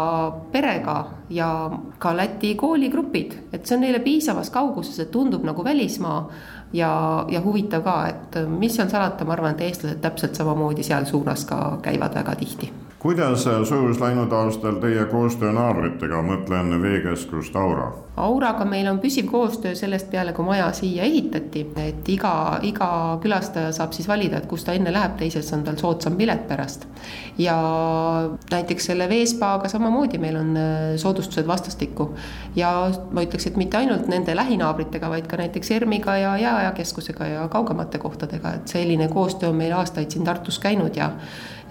perega 0.52 0.96
ja 1.32 1.70
ka 1.98 2.16
Läti 2.16 2.54
kooligrupid, 2.60 3.32
et 3.52 3.64
see 3.64 3.78
on 3.78 3.86
neile 3.86 4.02
piisavas 4.04 4.50
kauguses, 4.52 4.98
et 5.00 5.10
tundub 5.10 5.44
nagu 5.44 5.64
välismaa 5.64 6.28
ja, 6.76 6.92
ja 7.32 7.40
huvitav 7.40 7.82
ka, 7.86 7.98
et 8.12 8.40
mis 8.48 8.76
seal 8.76 8.92
salata, 8.92 9.24
ma 9.24 9.32
arvan, 9.32 9.56
et 9.56 9.64
eestlased 9.70 10.04
täpselt 10.04 10.36
samamoodi 10.36 10.84
seal 10.84 11.08
suunas 11.08 11.48
ka 11.48 11.78
käivad 11.82 12.20
väga 12.20 12.36
tihti 12.36 12.83
kuidas 13.04 13.44
sujus 13.68 14.00
läinud 14.00 14.32
aastal 14.32 14.78
teie 14.80 15.02
koostöö 15.04 15.52
naabritega, 15.52 16.22
mõtlen 16.24 16.72
veekeskust 16.80 17.56
Aura? 17.60 17.90
Auraga 18.16 18.64
meil 18.64 18.86
on 18.88 19.00
püsiv 19.02 19.26
koostöö 19.28 19.74
sellest 19.76 20.08
peale, 20.08 20.32
kui 20.32 20.46
maja 20.46 20.70
siia 20.72 21.04
ehitati, 21.04 21.66
et 21.82 22.08
iga, 22.08 22.32
iga 22.64 22.88
külastaja 23.20 23.74
saab 23.76 23.92
siis 23.92 24.08
valida, 24.08 24.40
et 24.40 24.46
kus 24.48 24.64
ta 24.64 24.72
enne 24.72 24.92
läheb, 24.94 25.18
teises 25.20 25.52
on 25.52 25.66
tal 25.66 25.76
soodsam 25.76 26.16
pilet 26.16 26.46
pärast. 26.48 26.86
ja 27.38 27.58
näiteks 28.50 28.86
selle 28.86 29.08
Veespaaga 29.08 29.68
samamoodi 29.68 30.18
meil 30.22 30.36
on 30.40 30.56
äh, 30.56 30.96
soodustused 30.96 31.46
vastastikku. 31.46 32.08
Ja 32.56 32.70
ma 33.12 33.24
ütleks, 33.26 33.50
et 33.50 33.58
mitte 33.60 33.76
ainult 33.76 34.08
nende 34.08 34.36
lähinaabritega, 34.36 35.10
vaid 35.10 35.26
ka 35.28 35.36
näiteks 35.36 35.74
ERM-iga 35.76 36.16
ja 36.16 36.36
Jääajakeskusega 36.38 37.26
ja 37.26 37.48
kaugemate 37.48 37.98
kohtadega, 37.98 38.54
et 38.54 38.68
selline 38.78 39.08
koostöö 39.12 39.52
on 39.52 39.60
meil 39.60 39.76
aastaid 39.76 40.10
siin 40.14 40.24
Tartus 40.24 40.58
käinud 40.62 40.96
ja 40.96 41.10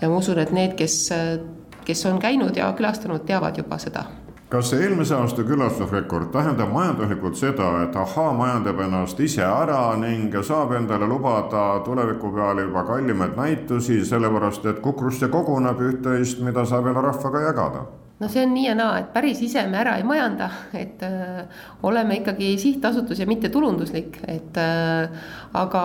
ja 0.04 0.10
ma 0.12 0.20
usun, 0.20 0.42
et 0.44 0.52
need, 0.52 0.76
kes, 0.80 0.98
kes 1.88 2.06
on 2.12 2.20
käinud 2.20 2.58
ja 2.60 2.74
külastanud, 2.76 3.24
teavad 3.28 3.58
juba 3.58 3.80
seda 3.80 4.04
kas 4.54 4.68
see 4.70 4.84
eelmise 4.86 5.16
aasta 5.18 5.42
külastusrekord 5.48 6.28
tähendab 6.30 6.70
majanduslikult 6.70 7.40
seda, 7.40 7.72
et 7.88 7.96
ahhaa 7.98 8.36
majandab 8.38 8.84
ennast 8.86 9.18
ise 9.26 9.42
ära 9.42 9.80
ning 9.98 10.36
saab 10.46 10.76
endale 10.78 11.08
lubada 11.10 11.80
tuleviku 11.88 12.30
peale 12.36 12.68
juba 12.68 12.84
kallimaid 12.86 13.34
näitusi, 13.40 14.04
sellepärast 14.06 14.70
et 14.70 14.84
Kukrusse 14.86 15.32
koguneb 15.34 15.82
üht-teist, 15.82 16.46
mida 16.46 16.68
saab 16.70 16.92
jälle 16.92 17.02
rahvaga 17.02 17.42
jagada? 17.48 17.86
No 18.24 18.30
see 18.32 18.46
on 18.46 18.54
nii 18.56 18.68
ja 18.70 18.74
naa, 18.78 18.98
et 19.02 19.10
päris 19.14 19.42
ise 19.44 19.66
me 19.68 19.80
ära 19.82 19.98
ei 20.00 20.06
majanda, 20.08 20.48
et 20.78 21.02
äh, 21.04 21.44
oleme 21.84 22.22
ikkagi 22.22 22.54
sihtasutus 22.62 23.20
ja 23.20 23.28
mittetulunduslik, 23.28 24.22
et 24.32 24.58
äh, 24.62 25.28
aga 25.60 25.84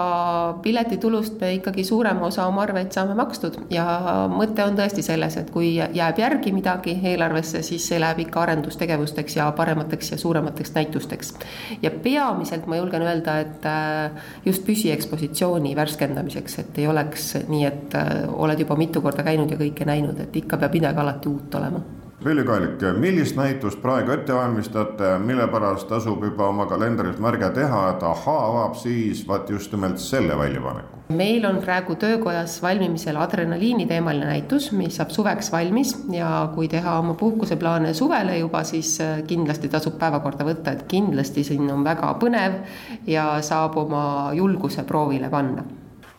piletitulust 0.62 1.40
me 1.42 1.52
ikkagi 1.58 1.84
suurema 1.84 2.28
osa 2.28 2.46
oma 2.48 2.62
arveid 2.64 2.94
saame 2.94 3.16
makstud 3.18 3.58
ja 3.74 3.84
mõte 4.30 4.64
on 4.64 4.78
tõesti 4.78 5.02
selles, 5.04 5.38
et 5.40 5.50
kui 5.54 5.74
jääb 5.76 6.22
järgi 6.22 6.54
midagi 6.54 6.94
eelarvesse, 7.10 7.64
siis 7.66 7.88
see 7.90 8.00
läheb 8.00 8.22
ikka 8.26 8.44
arendustegevusteks 8.46 9.38
ja 9.40 9.50
paremateks 9.58 10.14
ja 10.14 10.20
suuremateks 10.20 10.74
näitusteks. 10.78 11.34
ja 11.82 11.90
peamiselt 11.90 12.66
ma 12.70 12.78
julgen 12.78 13.02
öelda, 13.02 13.38
et 13.44 13.66
äh, 13.66 14.26
just 14.46 14.66
püsiekspositsiooni 14.68 15.74
värskendamiseks, 15.76 16.58
et 16.62 16.78
ei 16.78 16.86
oleks 16.86 17.32
nii, 17.48 17.64
et 17.66 17.98
äh, 17.98 18.12
oled 18.30 18.60
juba 18.62 18.78
mitu 18.78 19.02
korda 19.02 19.26
käinud 19.26 19.50
ja 19.50 19.58
kõike 19.58 19.88
näinud, 19.88 20.20
et 20.22 20.44
ikka 20.44 20.60
peab 20.60 20.78
midagi 20.78 21.02
alati 21.02 21.34
uut 21.34 21.58
olema 21.58 21.82
Villi 22.24 22.42
Kaalik, 22.44 22.80
millist 22.98 23.36
näitust 23.38 23.78
praegu 23.78 24.10
ette 24.10 24.34
valmistate, 24.34 25.12
mille 25.22 25.44
pärast 25.52 25.86
tasub 25.86 26.24
juba 26.26 26.48
oma 26.50 26.66
kalendris 26.66 27.20
märge 27.22 27.46
teha, 27.54 27.82
et 27.92 28.02
ahaa, 28.02 28.40
avab 28.48 28.74
siis 28.74 29.20
vaat 29.28 29.50
just 29.54 29.72
nimelt 29.72 30.02
selle 30.02 30.38
väljapaneku? 30.38 30.98
meil 31.14 31.46
on 31.46 31.62
praegu 31.62 31.94
töökojas 31.96 32.58
valmimisel 32.62 33.16
adrenaliini 33.16 33.86
teemaline 33.86 34.26
näitus, 34.26 34.72
mis 34.72 34.98
saab 34.98 35.14
suveks 35.14 35.52
valmis 35.52 35.94
ja 36.12 36.50
kui 36.54 36.68
teha 36.68 36.98
oma 36.98 37.14
puhkuseplaane 37.14 37.94
suvele 37.94 38.38
juba, 38.42 38.64
siis 38.66 38.98
äh, 39.00 39.22
kindlasti 39.26 39.70
tasub 39.70 39.96
päevakorda 40.02 40.44
võtta, 40.44 40.74
et 40.74 40.88
kindlasti 40.90 41.46
siin 41.46 41.70
on 41.70 41.86
väga 41.86 42.16
põnev 42.18 42.60
ja 43.06 43.36
saab 43.46 43.78
oma 43.86 44.06
julguse 44.34 44.82
proovile 44.82 45.30
panna 45.30 45.64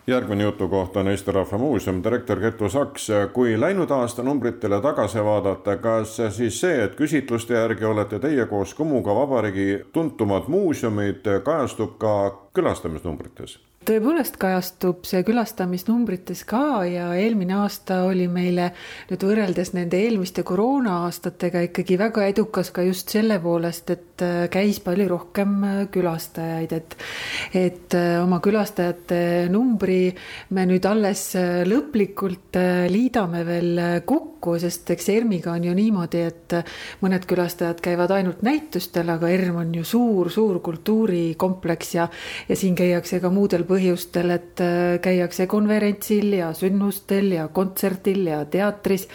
järgmine 0.10 0.44
jutukoht 0.44 0.98
on 0.98 1.08
Eesti 1.08 1.32
Rahva 1.32 1.58
Muuseum 1.58 2.04
direktor 2.04 2.39
Kertu 2.39 2.70
Saks. 2.70 3.08
kui 3.34 3.60
läinud 3.60 3.92
aasta 3.92 4.24
numbritele 4.24 4.82
tagasi 4.82 5.24
vaadata, 5.24 5.78
kas 5.78 6.18
siis 6.30 6.62
see, 6.62 6.84
et 6.84 6.96
küsitluste 6.96 7.54
järgi 7.54 7.86
olete 7.86 8.20
teie 8.20 8.46
koos 8.46 8.74
Kumuga 8.74 9.16
vabariigi 9.16 9.86
tuntumad 9.94 10.48
muuseumid, 10.48 11.28
kajastub 11.44 11.98
ka 11.98 12.13
külastamisnumbrites? 12.54 13.69
Tõepoolest 13.88 14.36
kajastub 14.39 15.05
see 15.07 15.21
külastamisnumbrites 15.24 16.41
ka 16.48 16.83
ja 16.83 17.07
eelmine 17.15 17.55
aasta 17.62 18.01
oli 18.09 18.25
meile 18.31 18.69
nüüd 19.09 19.24
võrreldes 19.24 19.71
nende 19.75 20.01
eelmiste 20.03 20.43
koroona-aastatega 20.48 21.63
ikkagi 21.69 21.98
väga 22.00 22.27
edukas 22.29 22.74
ka 22.75 22.83
just 22.83 23.13
selle 23.15 23.39
poolest, 23.39 23.89
et 23.95 24.24
äh, 24.25 24.41
käis 24.51 24.81
palju 24.83 25.07
rohkem 25.09 25.53
äh, 25.63 25.77
külastajaid, 25.93 26.75
et 26.75 26.98
et 27.55 27.95
äh, 27.95 28.19
oma 28.21 28.41
külastajate 28.43 29.48
numbri 29.51 30.12
me 30.55 30.67
nüüd 30.69 30.86
alles 30.86 31.24
lõplikult 31.69 32.59
liidame 32.91 33.45
veel 33.48 33.81
kokku, 34.05 34.57
sest 34.59 34.91
eks 34.91 35.09
ERM-iga 35.15 35.53
on 35.55 35.69
ju 35.69 35.77
niimoodi, 35.77 36.25
et 36.27 36.57
mõned 37.03 37.25
külastajad 37.29 37.79
käivad 37.83 38.12
ainult 38.17 38.43
näitustel, 38.45 39.07
aga 39.15 39.31
ERM 39.31 39.63
on 39.63 39.74
ju 39.79 39.88
suur-suur 39.88 40.59
kultuurikompleks 40.65 41.95
ja 41.95 42.09
ja 42.50 42.59
siin 42.59 42.75
käiakse 42.75 43.21
ka 43.24 43.31
muudel 43.33 43.69
põhjustel 43.70 44.34
et 44.34 44.64
äh, 44.64 44.98
käiakse 45.04 45.48
konverentsil 45.50 46.34
ja 46.40 46.50
sündmustel 46.58 47.34
ja 47.36 47.48
kontserdil 47.54 48.26
ja 48.32 48.44
teatris. 48.50 49.08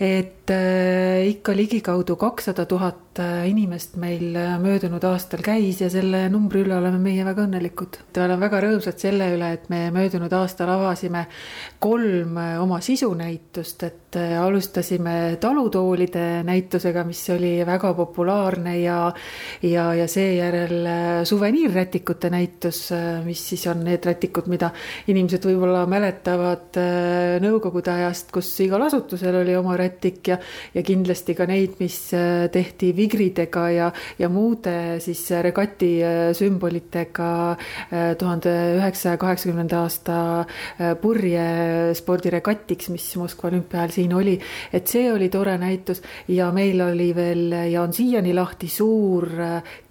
et 0.00 0.50
äh, 0.50 1.28
ikka 1.28 1.54
ligikaudu 1.56 2.16
kakssada 2.16 2.66
tuhat 2.66 3.11
äh, 3.20 3.48
inimest 3.50 3.96
meil 4.00 4.36
möödunud 4.62 5.04
aastal 5.04 5.42
käis 5.44 5.80
ja 5.82 5.90
selle 5.92 6.24
numbri 6.32 6.62
üle 6.64 6.76
oleme 6.76 7.00
meie 7.02 7.24
väga 7.26 7.46
õnnelikud. 7.46 7.98
me 8.16 8.24
oleme 8.24 8.46
väga 8.46 8.60
rõõmsad 8.66 8.98
selle 9.02 9.30
üle, 9.34 9.52
et 9.52 9.68
me 9.68 9.90
möödunud 9.94 10.32
aastal 10.32 10.72
avasime 10.72 11.26
kolm 11.82 12.38
oma 12.62 12.80
sisunäitust, 12.80 13.82
et 13.82 14.16
alustasime 14.16 15.36
talutoolide 15.40 16.42
näitusega, 16.44 17.04
mis 17.04 17.22
oli 17.32 17.54
väga 17.66 17.94
populaarne 17.94 18.78
ja 18.80 18.98
ja, 19.62 19.94
ja 19.94 20.06
seejärel 20.08 21.24
suveniirrätikute 21.24 22.30
näitus, 22.30 22.90
mis 23.24 23.42
siis 23.48 23.66
on 23.70 23.84
need 23.84 24.04
rätikud, 24.06 24.48
mida 24.52 24.70
inimesed 25.10 25.44
võib-olla 25.46 25.84
mäletavad 25.90 26.78
äh, 26.80 27.38
nõukogude 27.42 27.92
ajast, 27.92 28.30
kus 28.34 28.50
igal 28.64 28.84
asutusel 28.86 29.40
oli 29.42 29.54
oma 29.58 29.76
rätik 29.78 30.32
ja, 30.32 30.38
ja 30.74 30.84
kindlasti 30.86 31.36
ka 31.38 31.46
neid, 31.50 31.76
mis 31.82 31.98
äh, 32.16 32.46
tehti 32.52 32.92
vigridega 33.02 33.66
ja, 33.74 33.90
ja 34.18 34.30
muude 34.32 35.00
siis 35.02 35.24
regati 35.44 35.92
äh, 36.04 36.20
sümbolitega 36.36 37.30
tuhande 38.18 38.52
üheksasaja 38.78 39.18
kaheksakümnenda 39.20 39.82
aasta 39.82 40.16
purje 41.02 41.44
spordiregatiks, 41.98 42.88
mis 42.94 43.04
Moskva 43.20 43.50
olümpial 43.50 43.92
siin 43.92 44.14
oli. 44.16 44.38
et 44.72 44.88
see 44.88 45.10
oli 45.12 45.28
tore 45.32 45.56
näitus 45.60 46.02
ja 46.28 46.50
meil 46.54 46.80
oli 46.80 47.10
veel 47.16 47.52
ja 47.72 47.82
on 47.82 47.92
siiani 47.92 48.34
lahti 48.34 48.68
suur 48.68 49.28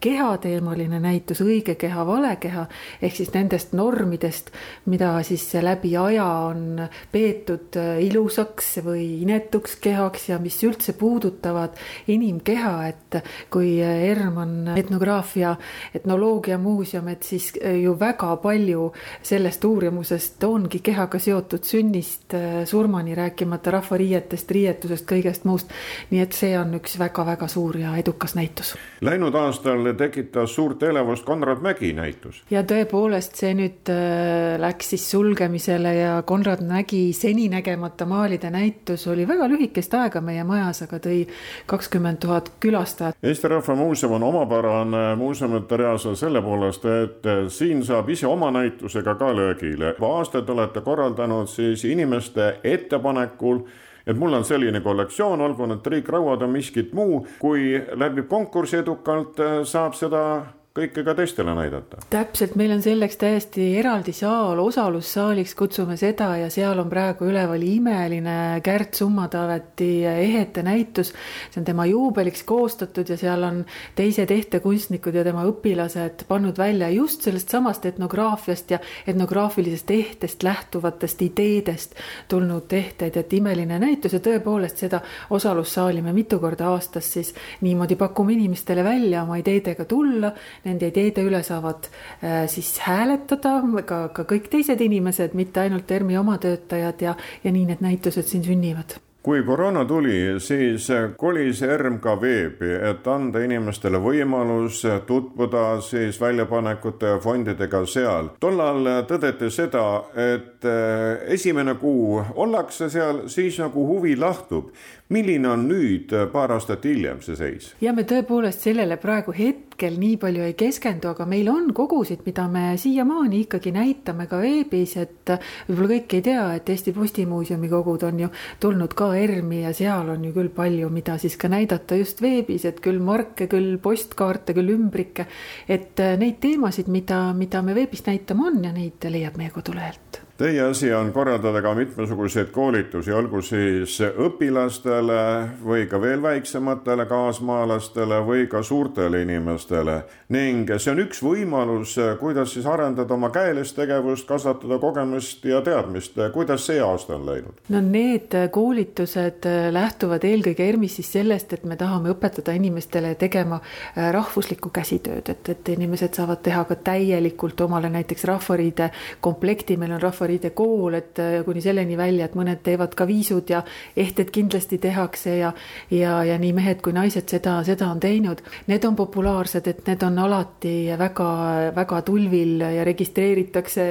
kehateemaline 0.02 1.00
näitus, 1.00 1.44
õige 1.46 1.76
keha, 1.80 2.06
vale 2.08 2.36
keha 2.42 2.66
ehk 3.02 3.16
siis 3.16 3.34
nendest 3.36 3.76
normidest 3.78 4.52
mida 4.86 5.24
siis 5.24 5.44
läbi 5.62 5.94
aja 5.98 6.26
on 6.26 6.82
peetud 7.12 7.78
äh, 7.80 8.00
ilusaks 8.06 8.80
või 8.86 9.22
inetuks 9.22 9.78
kehaks 9.82 10.30
ja 10.32 10.40
mis 10.42 10.58
üldse 10.66 10.94
puudutavad 10.98 11.78
inimkeha, 12.12 12.74
et 12.88 13.01
kui 13.50 13.76
äh, 13.84 14.04
ERM 14.12 14.38
on 14.38 14.54
etnograafia, 14.76 15.56
etnoloogia 15.96 16.58
muuseum, 16.58 17.08
et 17.08 17.24
siis 17.24 17.52
äh, 17.62 17.78
ju 17.84 17.96
väga 18.00 18.36
palju 18.42 18.92
sellest 19.24 19.64
uurimusest 19.66 20.44
ongi 20.44 20.80
kehaga 20.80 21.20
seotud 21.20 21.64
sünnist 21.68 22.36
surmani, 22.66 23.16
rääkimata 23.16 23.72
rahvariietest, 23.72 24.52
riietusest, 24.52 25.06
kõigest 25.10 25.46
muust. 25.46 25.72
nii 26.10 26.22
et 26.22 26.34
see 26.34 26.54
on 26.60 26.74
üks 26.80 26.98
väga-väga 27.00 27.48
suur 27.48 27.78
ja 27.78 27.96
edukas 27.98 28.36
näitus. 28.36 28.74
Läinud 29.02 29.36
aastal 29.36 29.94
tekitas 29.98 30.56
suurt 30.56 30.84
elevust 30.84 31.26
Konrad 31.26 31.62
Mägi 31.62 31.94
näitus. 31.94 32.44
ja 32.50 32.64
tõepoolest, 32.64 33.36
see 33.36 33.54
nüüd 33.58 33.92
Äh, 33.92 34.60
läks 34.60 34.90
siis 34.90 35.12
sulgemisele 35.12 35.94
ja 35.96 36.24
Konrad 36.26 36.62
Mägi 36.62 37.14
seninägemata 37.14 38.06
maalide 38.06 38.50
näitus 38.50 39.08
oli 39.08 39.28
väga 39.28 39.48
lühikest 39.50 39.94
aega 39.98 40.22
meie 40.22 40.44
majas, 40.48 40.84
aga 40.86 41.00
tõi 41.02 41.26
kakskümmend 41.70 42.22
tuhat 42.24 42.52
külastajat 42.64 43.01
külastajad. 43.02 43.30
Eesti 43.30 43.48
Rahva 43.48 43.76
Muuseum 43.76 44.12
on 44.14 44.24
omapärane 44.24 45.16
muuseumite 45.16 45.78
reasel 45.78 46.16
selle 46.16 46.42
poolest, 46.42 46.86
et 46.86 47.30
siin 47.50 47.84
saab 47.86 48.10
ise 48.10 48.28
oma 48.28 48.52
näitusega 48.52 49.16
ka 49.16 49.36
löögile. 49.36 49.96
aastaid 50.02 50.50
olete 50.50 50.82
korraldanud 50.82 51.48
siis 51.48 51.86
inimeste 51.86 52.60
ettepanekul 52.64 53.60
et 54.08 54.18
mul 54.18 54.34
on 54.34 54.46
selline 54.46 54.82
kollektsioon, 54.82 55.42
olgu 55.42 55.66
need 55.66 55.82
triikrauad 55.84 56.42
või 56.42 56.52
miskit 56.52 56.94
muu, 56.94 57.28
kui 57.40 57.82
läbib 57.94 58.28
konkursi 58.28 58.78
edukalt, 58.78 59.38
saab 59.64 59.94
seda 59.94 60.46
kõike 60.72 61.04
ka 61.04 61.14
teistele 61.16 61.52
näidata. 61.56 61.98
täpselt, 62.10 62.54
meil 62.56 62.72
on 62.72 62.82
selleks 62.82 63.18
täiesti 63.20 63.66
eraldi 63.78 64.14
saal, 64.16 64.60
osalussaaliks 64.64 65.56
kutsume 65.60 65.98
seda 66.00 66.30
ja 66.40 66.48
seal 66.50 66.80
on 66.80 66.90
praegu 66.90 67.28
üleval 67.28 67.64
imeline 67.68 68.62
Kärt 68.64 68.96
Summataveti 68.96 70.06
ehete 70.08 70.64
näitus. 70.64 71.12
see 71.52 71.60
on 71.60 71.66
tema 71.66 71.86
juubeliks 71.86 72.44
koostatud 72.44 73.10
ja 73.10 73.18
seal 73.18 73.44
on 73.44 73.66
teised 73.96 74.32
ehtekunstnikud 74.32 75.16
ja 75.16 75.24
tema 75.24 75.44
õpilased 75.44 76.24
pannud 76.28 76.58
välja 76.58 76.90
just 76.90 77.28
sellest 77.28 77.50
samast 77.50 77.86
etnograafiast 77.86 78.72
ja 78.72 78.80
etnograafilisest 79.08 79.92
ehtest 79.92 80.44
lähtuvatest 80.44 81.22
ideedest 81.22 82.00
tulnud 82.28 82.72
ehteid, 82.72 83.18
et 83.18 83.34
imeline 83.34 83.80
näitus 83.80 84.14
ja 84.14 84.24
tõepoolest 84.24 84.88
seda 84.88 85.02
osalussaali 85.30 86.02
me 86.02 86.14
mitu 86.14 86.40
korda 86.40 86.72
aastas 86.72 87.14
siis 87.14 87.36
niimoodi 87.62 87.96
pakume 87.96 88.34
inimestele 88.34 88.84
välja 88.84 89.24
oma 89.24 89.36
ideedega 89.36 89.86
tulla 89.86 90.32
nende 90.66 90.92
ideede 90.92 91.26
üle 91.28 91.44
saavad 91.44 91.88
äh, 91.90 92.48
siis 92.52 92.74
hääletada 92.86 93.60
ka, 93.86 94.02
ka 94.16 94.26
kõik 94.30 94.50
teised 94.52 94.82
inimesed, 94.82 95.38
mitte 95.38 95.66
ainult 95.66 95.92
ERMi 95.92 96.18
oma 96.18 96.38
töötajad 96.42 97.08
ja, 97.08 97.16
ja 97.44 97.54
nii 97.54 97.70
need 97.72 97.86
näitused 97.86 98.30
siin 98.30 98.44
sünnivad 98.46 99.00
kui 99.24 99.44
koroona 99.46 99.84
tuli, 99.86 100.40
siis 100.42 100.88
kolis 101.18 101.62
ERM 101.62 102.00
ka 102.02 102.16
veebi, 102.22 102.72
et 102.90 103.08
anda 103.08 103.44
inimestele 103.46 104.00
võimalus 104.02 104.82
tutvuda 105.06 105.66
siis 105.86 106.18
väljapanekute 106.22 107.14
ja 107.14 107.20
fondidega 107.22 107.84
seal. 107.86 108.32
tollal 108.40 108.90
tõdeti 109.10 109.52
seda, 109.54 109.86
et 110.16 110.66
äh, 110.66 111.22
esimene 111.38 111.76
kuu 111.78 112.24
ollakse 112.34 112.90
seal, 112.90 113.28
siis 113.30 113.60
nagu 113.62 113.86
huvi 113.94 114.16
lahtub 114.18 114.72
milline 115.12 115.50
on 115.50 115.66
nüüd 115.68 116.14
äh, 116.16 116.28
paar 116.32 116.54
aastat 116.56 116.86
hiljem 116.88 117.20
see 117.26 117.36
seis? 117.40 117.72
ja 117.84 117.94
me 117.96 118.06
tõepoolest 118.08 118.64
sellele 118.64 118.98
praegu 119.02 119.34
hetkel 119.36 119.98
nii 120.00 120.18
palju 120.22 120.46
ei 120.46 120.56
keskendu, 120.58 121.12
aga 121.12 121.26
meil 121.30 121.50
on 121.52 121.72
kogusid, 121.76 122.24
mida 122.26 122.48
me 122.52 122.78
siiamaani 122.82 123.44
ikkagi 123.46 123.74
näitame 123.76 124.28
ka 124.32 124.40
veebis, 124.42 124.96
et 125.02 125.34
äh, 125.36 125.52
võib-olla 125.68 125.92
kõik 125.96 126.18
ei 126.18 126.26
tea, 126.30 126.46
et 126.58 126.72
Eesti 126.72 126.96
Postimuuseumi 126.96 127.72
kogud 127.72 128.08
on 128.08 128.24
ju 128.26 128.32
tulnud 128.64 128.96
ka 128.98 129.12
ERM-i 129.20 129.64
ja 129.66 129.76
seal 129.76 130.14
on 130.16 130.26
ju 130.30 130.34
küll 130.38 130.52
palju, 130.56 130.90
mida 130.94 131.18
siis 131.22 131.38
ka 131.42 131.52
näidata 131.52 132.00
just 132.00 132.24
veebis, 132.24 132.66
et 132.70 132.82
küll 132.84 133.04
marke, 133.04 133.50
küll 133.52 133.78
postkaarte, 133.84 134.56
küll 134.58 134.76
ümbrikke. 134.78 135.28
et 135.68 136.00
äh, 136.00 136.18
neid 136.20 136.40
teemasid, 136.42 136.88
mida, 136.88 137.24
mida 137.38 137.62
me 137.62 137.76
veebis 137.76 138.06
näitama 138.08 138.52
on 138.52 138.64
ja 138.64 138.76
neid 138.76 139.12
leiab 139.12 139.40
meie 139.40 139.52
kodulehelt 139.52 140.24
Teie 140.42 140.62
asi 140.62 140.94
on 140.94 141.12
korraldada 141.14 141.62
ka 141.62 141.76
mitmesuguseid 141.78 142.48
koolitusi, 142.50 143.12
olgu 143.14 143.44
siis 143.46 144.00
õpilastele 144.02 145.18
või 145.62 145.84
ka 145.86 146.00
veel 146.02 146.22
väiksematele 146.24 147.06
kaasmaalastele 147.06 148.18
või 148.26 148.48
ka 148.50 148.64
suurtele 148.66 149.22
inimestele. 149.22 150.00
ning 150.30 150.72
see 150.78 150.92
on 150.92 151.00
üks 151.04 151.22
võimalus, 151.22 151.94
kuidas 152.20 152.54
siis 152.54 152.66
arendada 152.66 153.14
oma 153.14 153.30
käelist 153.30 153.76
tegevust, 153.76 154.26
kasvatada 154.28 154.80
kogemust 154.80 155.46
ja 155.46 155.62
teadmist. 155.62 156.18
kuidas 156.34 156.66
see 156.66 156.82
aasta 156.82 157.16
on 157.16 157.26
läinud? 157.26 157.62
no 157.70 157.82
need 157.82 158.34
koolitused 158.52 159.46
lähtuvad 159.72 160.26
eelkõige 160.26 160.70
ERMis 160.70 160.96
siis 160.96 161.12
sellest, 161.12 161.54
et 161.54 161.64
me 161.64 161.76
tahame 161.76 162.10
õpetada 162.16 162.58
inimestele 162.58 163.14
tegema 163.16 163.62
äh, 163.62 164.10
rahvuslikku 164.12 164.74
käsitööd, 164.74 165.30
et, 165.30 165.50
et 165.50 165.70
inimesed 165.70 166.18
saavad 166.18 166.42
teha 166.42 166.66
ka 166.66 166.76
täielikult 166.76 167.62
omale 167.62 167.94
näiteks 167.94 168.26
rahvariide 168.26 168.90
komplekti, 169.22 169.78
meil 169.78 169.92
on 169.92 170.02
rahvariide 170.02 170.31
kool, 170.56 170.94
et 170.94 171.20
äh, 171.20 171.44
kuni 171.46 171.62
selleni 171.62 171.98
välja, 171.98 172.26
et 172.26 172.36
mõned 172.36 172.62
teevad 172.64 172.96
ka 172.96 173.08
viisud 173.08 173.50
ja 173.50 173.64
ehted 173.96 174.32
kindlasti 174.32 174.78
tehakse 174.78 175.38
ja 175.38 175.52
ja, 175.92 176.24
ja 176.24 176.38
nii 176.40 176.54
mehed 176.56 176.82
kui 176.84 176.94
naised 176.96 177.30
seda, 177.30 177.58
seda 177.68 177.90
on 177.92 178.00
teinud. 178.02 178.42
Need 178.68 178.86
on 178.88 178.96
populaarsed, 178.96 179.68
et 179.68 179.82
need 179.88 180.04
on 180.06 180.20
alati 180.24 180.74
väga-väga 181.00 182.02
tulvil 182.08 182.64
ja 182.78 182.86
registreeritakse, 182.88 183.88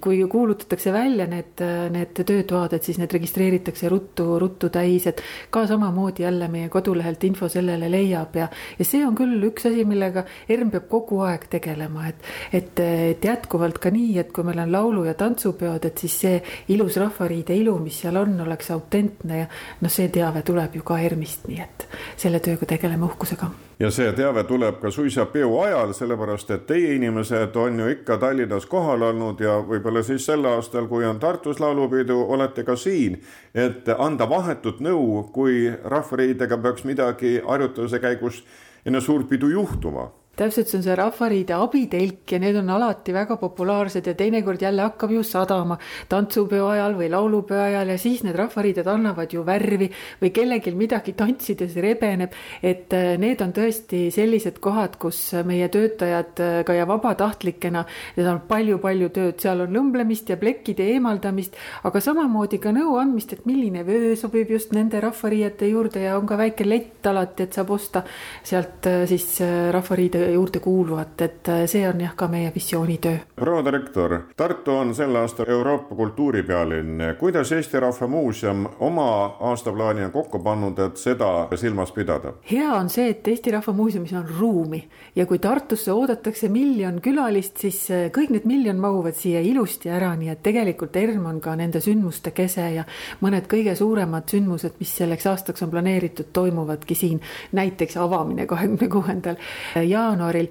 kui 0.00 0.20
kuulutatakse 0.30 0.92
välja 0.92 1.26
need, 1.30 1.62
need 1.94 2.22
töötoad, 2.26 2.74
et 2.76 2.86
siis 2.86 3.00
need 3.00 3.12
registreeritakse 3.12 3.88
ruttu, 3.92 4.38
ruttu 4.40 4.70
täis, 4.72 5.06
et 5.10 5.22
ka 5.50 5.66
samamoodi 5.70 6.26
jälle 6.26 6.48
meie 6.48 6.68
kodulehelt 6.68 7.24
info 7.24 7.48
sellele 7.48 7.90
leiab 7.90 8.36
ja, 8.36 8.48
ja 8.78 8.86
see 8.86 9.04
on 9.06 9.16
küll 9.18 9.40
üks 9.50 9.68
asi, 9.70 9.84
millega 9.88 10.24
ERM 10.48 10.72
peab 10.74 10.88
kogu 10.90 11.20
aeg 11.26 11.46
tegelema, 11.50 12.08
et, 12.10 12.30
et, 12.52 12.82
et 13.14 13.24
jätkuvalt 13.24 13.80
ka 13.82 13.92
nii, 13.94 14.18
et 14.22 14.32
kui 14.34 14.46
meil 14.46 14.62
on 14.64 14.72
laulu- 14.72 15.06
ja 15.08 15.14
tantsupeod, 15.18 15.59
teevad, 15.60 15.84
et 15.86 15.98
siis 16.02 16.16
see 16.24 16.42
ilus 16.74 16.96
rahvariide 17.00 17.54
ilu, 17.56 17.76
mis 17.82 18.00
seal 18.02 18.16
on, 18.20 18.34
oleks 18.44 18.70
autentne 18.74 19.42
ja 19.42 19.48
noh, 19.80 19.92
see 19.92 20.08
teave 20.12 20.42
tuleb 20.46 20.78
ju 20.78 20.84
ka 20.86 20.98
ERMist, 21.00 21.46
nii 21.48 21.60
et 21.64 21.86
selle 22.20 22.40
tööga 22.44 22.68
tegeleme 22.74 23.06
uhkusega. 23.06 23.50
ja 23.80 23.90
see 23.94 24.12
teave 24.16 24.44
tuleb 24.48 24.80
ka 24.82 24.90
suisa 24.90 25.26
peo 25.32 25.62
ajal, 25.62 25.94
sellepärast 25.96 26.50
et 26.56 26.66
teie 26.68 26.94
inimesed 26.96 27.56
on 27.56 27.80
ju 27.80 27.90
ikka 27.96 28.18
Tallinnas 28.20 28.66
kohal 28.66 29.02
olnud 29.10 29.40
ja 29.40 29.58
võib-olla 29.66 30.02
siis 30.06 30.26
sel 30.26 30.44
aastal, 30.46 30.88
kui 30.88 31.04
on 31.06 31.20
Tartus 31.20 31.60
laulupidu, 31.60 32.18
olete 32.28 32.64
ka 32.64 32.76
siin, 32.76 33.20
et 33.54 33.88
anda 33.98 34.28
vahetut 34.28 34.80
nõu, 34.80 35.28
kui 35.32 35.68
rahvariidega 35.84 36.58
peaks 36.58 36.84
midagi 36.84 37.38
harjutuse 37.46 38.00
käigus 38.00 38.44
enne 38.86 39.00
suurpidu 39.00 39.48
juhtuma 39.48 40.10
täpselt, 40.40 40.70
see 40.70 40.80
on 40.80 40.86
see 40.86 40.96
Rahvariide 40.96 41.54
abitelk 41.56 42.32
ja 42.32 42.40
need 42.42 42.56
on 42.56 42.70
alati 42.72 43.12
väga 43.14 43.36
populaarsed 43.40 44.06
ja 44.06 44.14
teinekord 44.16 44.62
jälle 44.62 44.82
hakkab 44.82 45.12
ju 45.12 45.22
sadama 45.26 45.76
tantsupeo 46.08 46.68
ajal 46.72 46.96
või 46.98 47.10
laulupeo 47.12 47.60
ajal 47.62 47.92
ja 47.92 47.98
siis 48.00 48.22
need 48.24 48.36
rahvariided 48.38 48.88
annavad 48.90 49.32
ju 49.32 49.44
värvi 49.46 49.90
või 50.22 50.32
kellelgi 50.34 50.72
midagi 50.76 51.14
tantsides 51.18 51.76
rebeneb. 51.76 52.32
et 52.62 52.92
äh, 52.92 53.16
need 53.18 53.40
on 53.40 53.52
tõesti 53.52 54.08
sellised 54.14 54.60
kohad, 54.60 54.96
kus 54.98 55.32
meie 55.44 55.68
töötajad 55.68 56.40
äh, 56.40 56.56
ka 56.64 56.74
ja 56.76 56.86
vabatahtlikena, 56.88 57.84
need 58.16 58.26
on 58.26 58.40
palju-palju 58.48 59.10
tööd, 59.14 59.38
seal 59.40 59.64
on 59.66 59.74
lõmblemist 59.76 60.30
ja 60.30 60.36
plekkide 60.40 60.86
eemaldamist, 60.94 61.56
aga 61.84 62.00
samamoodi 62.00 62.60
ka 62.62 62.72
nõu 62.74 62.96
andmist, 63.00 63.32
et 63.32 63.46
milline 63.48 63.84
vöö 63.86 64.14
sobib 64.16 64.50
just 64.50 64.72
nende 64.76 65.00
rahvariiete 65.00 65.68
juurde 65.70 66.04
ja 66.06 66.16
on 66.18 66.26
ka 66.26 66.38
väike 66.40 66.68
lett 66.68 67.06
alati, 67.06 67.46
et 67.46 67.56
saab 67.56 67.74
osta 67.76 68.04
sealt 68.42 68.86
äh, 68.90 69.04
siis 69.10 69.40
rahvariide 69.72 70.29
juurde 70.32 70.60
kuuluvat, 70.60 71.20
et 71.20 71.48
äh, 71.48 71.64
see 71.66 71.88
on 71.88 72.00
jah, 72.00 72.14
ka 72.16 72.28
meie 72.28 72.52
visioonitöö. 72.54 73.18
proua 73.36 73.64
direktor, 73.64 74.18
Tartu 74.36 74.72
on 74.76 74.94
sel 74.94 75.16
aastal 75.16 75.48
Euroopa 75.48 75.94
kultuuripealinn. 75.94 77.02
kuidas 77.18 77.52
Eesti 77.52 77.80
Rahva 77.80 78.06
Muuseum 78.06 78.66
oma 78.80 79.36
aastaplaani 79.40 80.04
on 80.04 80.10
kokku 80.10 80.38
pannud, 80.38 80.78
et 80.78 80.96
seda 80.96 81.48
silmas 81.56 81.92
pidada? 81.92 82.32
hea 82.50 82.72
on 82.72 82.88
see, 82.88 83.10
et 83.10 83.28
Eesti 83.28 83.50
Rahva 83.50 83.72
Muuseumis 83.72 84.12
on 84.12 84.26
ruumi 84.38 84.88
ja 85.16 85.26
kui 85.26 85.38
Tartusse 85.38 85.92
oodatakse 85.92 86.48
miljon 86.48 87.00
külalist, 87.00 87.56
siis 87.60 87.82
äh, 87.90 88.08
kõik 88.14 88.30
need 88.30 88.48
miljon 88.48 88.80
mahuvad 88.80 89.18
siia 89.18 89.40
ilusti 89.40 89.90
ära, 89.90 90.14
nii 90.16 90.32
et 90.32 90.42
tegelikult 90.42 90.96
ERM 90.96 91.26
on 91.26 91.40
ka 91.40 91.56
nende 91.56 91.80
sündmuste 91.80 92.30
kese 92.30 92.70
ja 92.74 92.86
mõned 93.20 93.48
kõige 93.50 93.74
suuremad 93.76 94.28
sündmused, 94.30 94.78
mis 94.80 94.96
selleks 94.96 95.26
aastaks 95.26 95.62
on 95.66 95.70
planeeritud, 95.70 96.32
toimuvadki 96.32 96.94
siin. 96.94 97.20
näiteks 97.52 97.96
avamine 97.96 98.46
kahekümne 98.46 98.88
kuuendal 98.88 99.36
jaanuaril 99.74 100.19
jaanuaril 100.20 100.48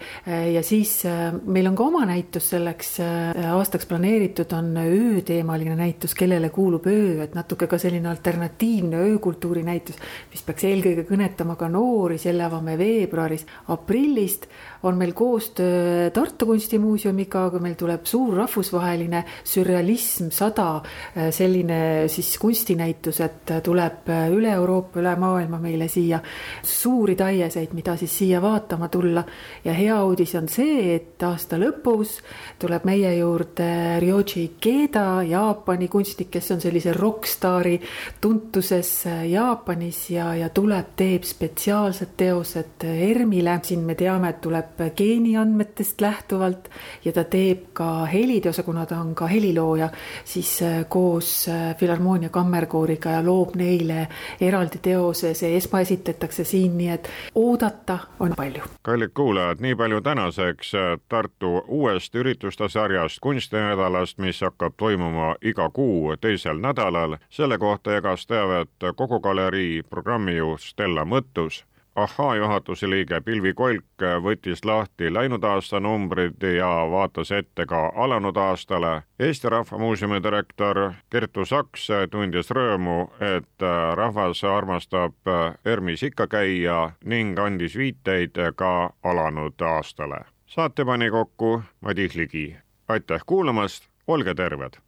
ja 0.53 0.63
siis 0.63 1.05
äh, 1.05 1.33
meil 1.45 1.67
on 1.67 1.75
ka 1.75 1.83
oma 1.83 2.05
näitus 2.09 2.49
selleks 2.53 2.99
äh, 3.03 3.51
aastaks 3.53 3.85
planeeritud, 3.89 4.51
on 4.57 4.73
ööteemaline 4.81 5.75
näitus, 5.75 6.15
kellele 6.17 6.49
kuulub 6.49 6.87
öö, 6.89 7.23
et 7.23 7.35
natuke 7.37 7.67
ka 7.67 7.77
selline 7.77 8.09
alternatiivne 8.09 9.03
öökultuuri 9.09 9.63
näitus, 9.63 9.99
mis 10.31 10.43
peaks 10.45 10.65
eelkõige 10.69 11.05
kõnetama 11.09 11.57
ka 11.59 11.69
noori, 11.69 12.17
selle 12.17 12.45
avame 12.47 12.77
veebruaris. 12.77 13.45
aprillist 13.67 14.47
on 14.83 14.97
meil 14.97 15.13
koostöö 15.13 16.09
Tartu 16.09 16.45
Kunstimuuseumiga, 16.45 17.45
aga 17.49 17.59
meil 17.59 17.75
tuleb 17.79 18.05
suur 18.07 18.33
rahvusvaheline 18.37 19.23
sürrealism 19.43 20.29
sada, 20.31 20.81
äh, 21.17 21.29
selline 21.35 22.07
siis 22.07 22.37
kunstinäitus, 22.39 23.19
et 23.25 23.53
tuleb 23.63 24.09
üle 24.31 24.53
Euroopa, 24.55 24.99
üle 25.01 25.15
maailma 25.19 25.59
meile 25.61 25.87
siia 25.91 26.21
suuri 26.63 27.15
taieseid, 27.19 27.73
mida 27.75 27.95
siis 27.99 28.17
siia 28.21 28.41
vaatama 28.41 28.87
tulla 28.87 29.23
ja 29.65 29.73
hea 29.73 29.97
uudis 30.03 30.35
on 30.39 30.47
see, 30.51 30.95
et 30.95 31.23
aasta 31.23 31.59
lõpus 31.59 32.19
tuleb 32.59 32.87
meie 32.87 33.11
juurde 33.17 33.99
Ryoji 33.99 34.45
Ikeda, 34.49 35.23
Jaapani 35.27 35.87
kunstnik, 35.91 36.31
kes 36.31 36.51
on 36.55 36.61
sellise 36.63 36.93
rokkstaari 36.95 37.77
tuntuses 38.21 38.91
Jaapanis 39.29 40.01
ja, 40.13 40.31
ja 40.39 40.49
tuleb, 40.53 40.93
teeb 40.99 41.27
spetsiaalsed 41.27 42.15
teosed 42.17 42.85
ERM-ile. 42.87 43.59
siin 43.63 43.81
me 43.85 43.95
teame, 43.95 44.29
et 44.29 44.41
tuleb 44.41 44.68
geeniandmetest 44.95 46.01
lähtuvalt 46.01 46.69
ja 47.05 47.11
ta 47.11 47.23
teeb 47.23 47.69
ka 47.73 48.05
heliteose, 48.05 48.63
kuna 48.63 48.85
ta 48.85 48.99
on 48.99 49.15
ka 49.15 49.27
helilooja, 49.27 49.89
siis 50.23 50.59
koos 50.89 51.49
Filharmoonia 51.77 52.29
Kammerkooriga 52.29 53.09
ja 53.09 53.25
loob 53.25 53.55
neile 53.55 54.07
eraldi 54.41 54.79
teose, 54.81 55.33
see 55.33 55.55
esmaesitletakse 55.57 56.43
siin, 56.43 56.77
nii 56.77 56.89
et 56.89 57.09
oodata 57.35 57.99
on 58.19 58.33
palju. 58.37 58.63
kallid 58.81 59.11
kuulajad, 59.13 59.59
nii 59.59 59.75
palju 59.75 60.01
tänaseks 60.01 60.71
Tartu 61.09 61.63
uuest 61.67 62.15
ürituste 62.15 62.69
sarjast 62.69 63.19
kunstinädalast, 63.21 64.17
mis 64.17 64.41
hakkab 64.41 64.73
toimuma 64.77 65.35
iga 65.41 65.69
kuu 65.69 66.15
teisel 66.21 66.59
nädalal. 66.59 67.17
selle 67.29 67.57
kohta 67.57 67.91
jagas 67.91 68.27
teavet 68.27 68.69
kogu 68.95 69.19
galerii 69.19 69.83
programmijuht 69.83 70.61
Stella 70.61 71.05
Mõttus 71.05 71.63
ahhaa 72.03 72.35
juhatuse 72.35 72.89
liige 72.89 73.21
Pilvi 73.21 73.53
Kolk 73.53 74.03
võttis 74.23 74.65
lahti 74.65 75.13
läinud 75.13 75.43
aasta 75.43 75.79
numbrid 75.79 76.43
ja 76.55 76.69
vaatas 76.91 77.31
ette 77.31 77.65
ka 77.65 77.91
alanud 77.95 78.37
aastale. 78.37 79.01
Eesti 79.19 79.49
Rahva 79.49 79.77
Muuseumi 79.77 80.23
direktor 80.23 80.93
Kertu 81.09 81.45
Saks 81.45 81.87
tundis 82.11 82.51
rõõmu, 82.51 83.09
et 83.35 83.67
rahvas 83.95 84.43
armastab 84.43 85.33
ERMis 85.65 86.03
ikka 86.03 86.27
käia 86.27 86.91
ning 87.05 87.39
andis 87.39 87.77
viiteid 87.77 88.39
ka 88.55 88.91
alanud 89.03 89.61
aastale. 89.61 90.25
saate 90.45 90.85
pani 90.85 91.09
kokku 91.09 91.61
Madis 91.81 92.15
Ligi. 92.15 92.55
aitäh 92.87 93.21
kuulamast, 93.25 93.87
olge 94.07 94.33
terved! 94.33 94.79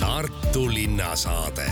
Tartu 0.00 0.68
linnasaade 0.74 1.70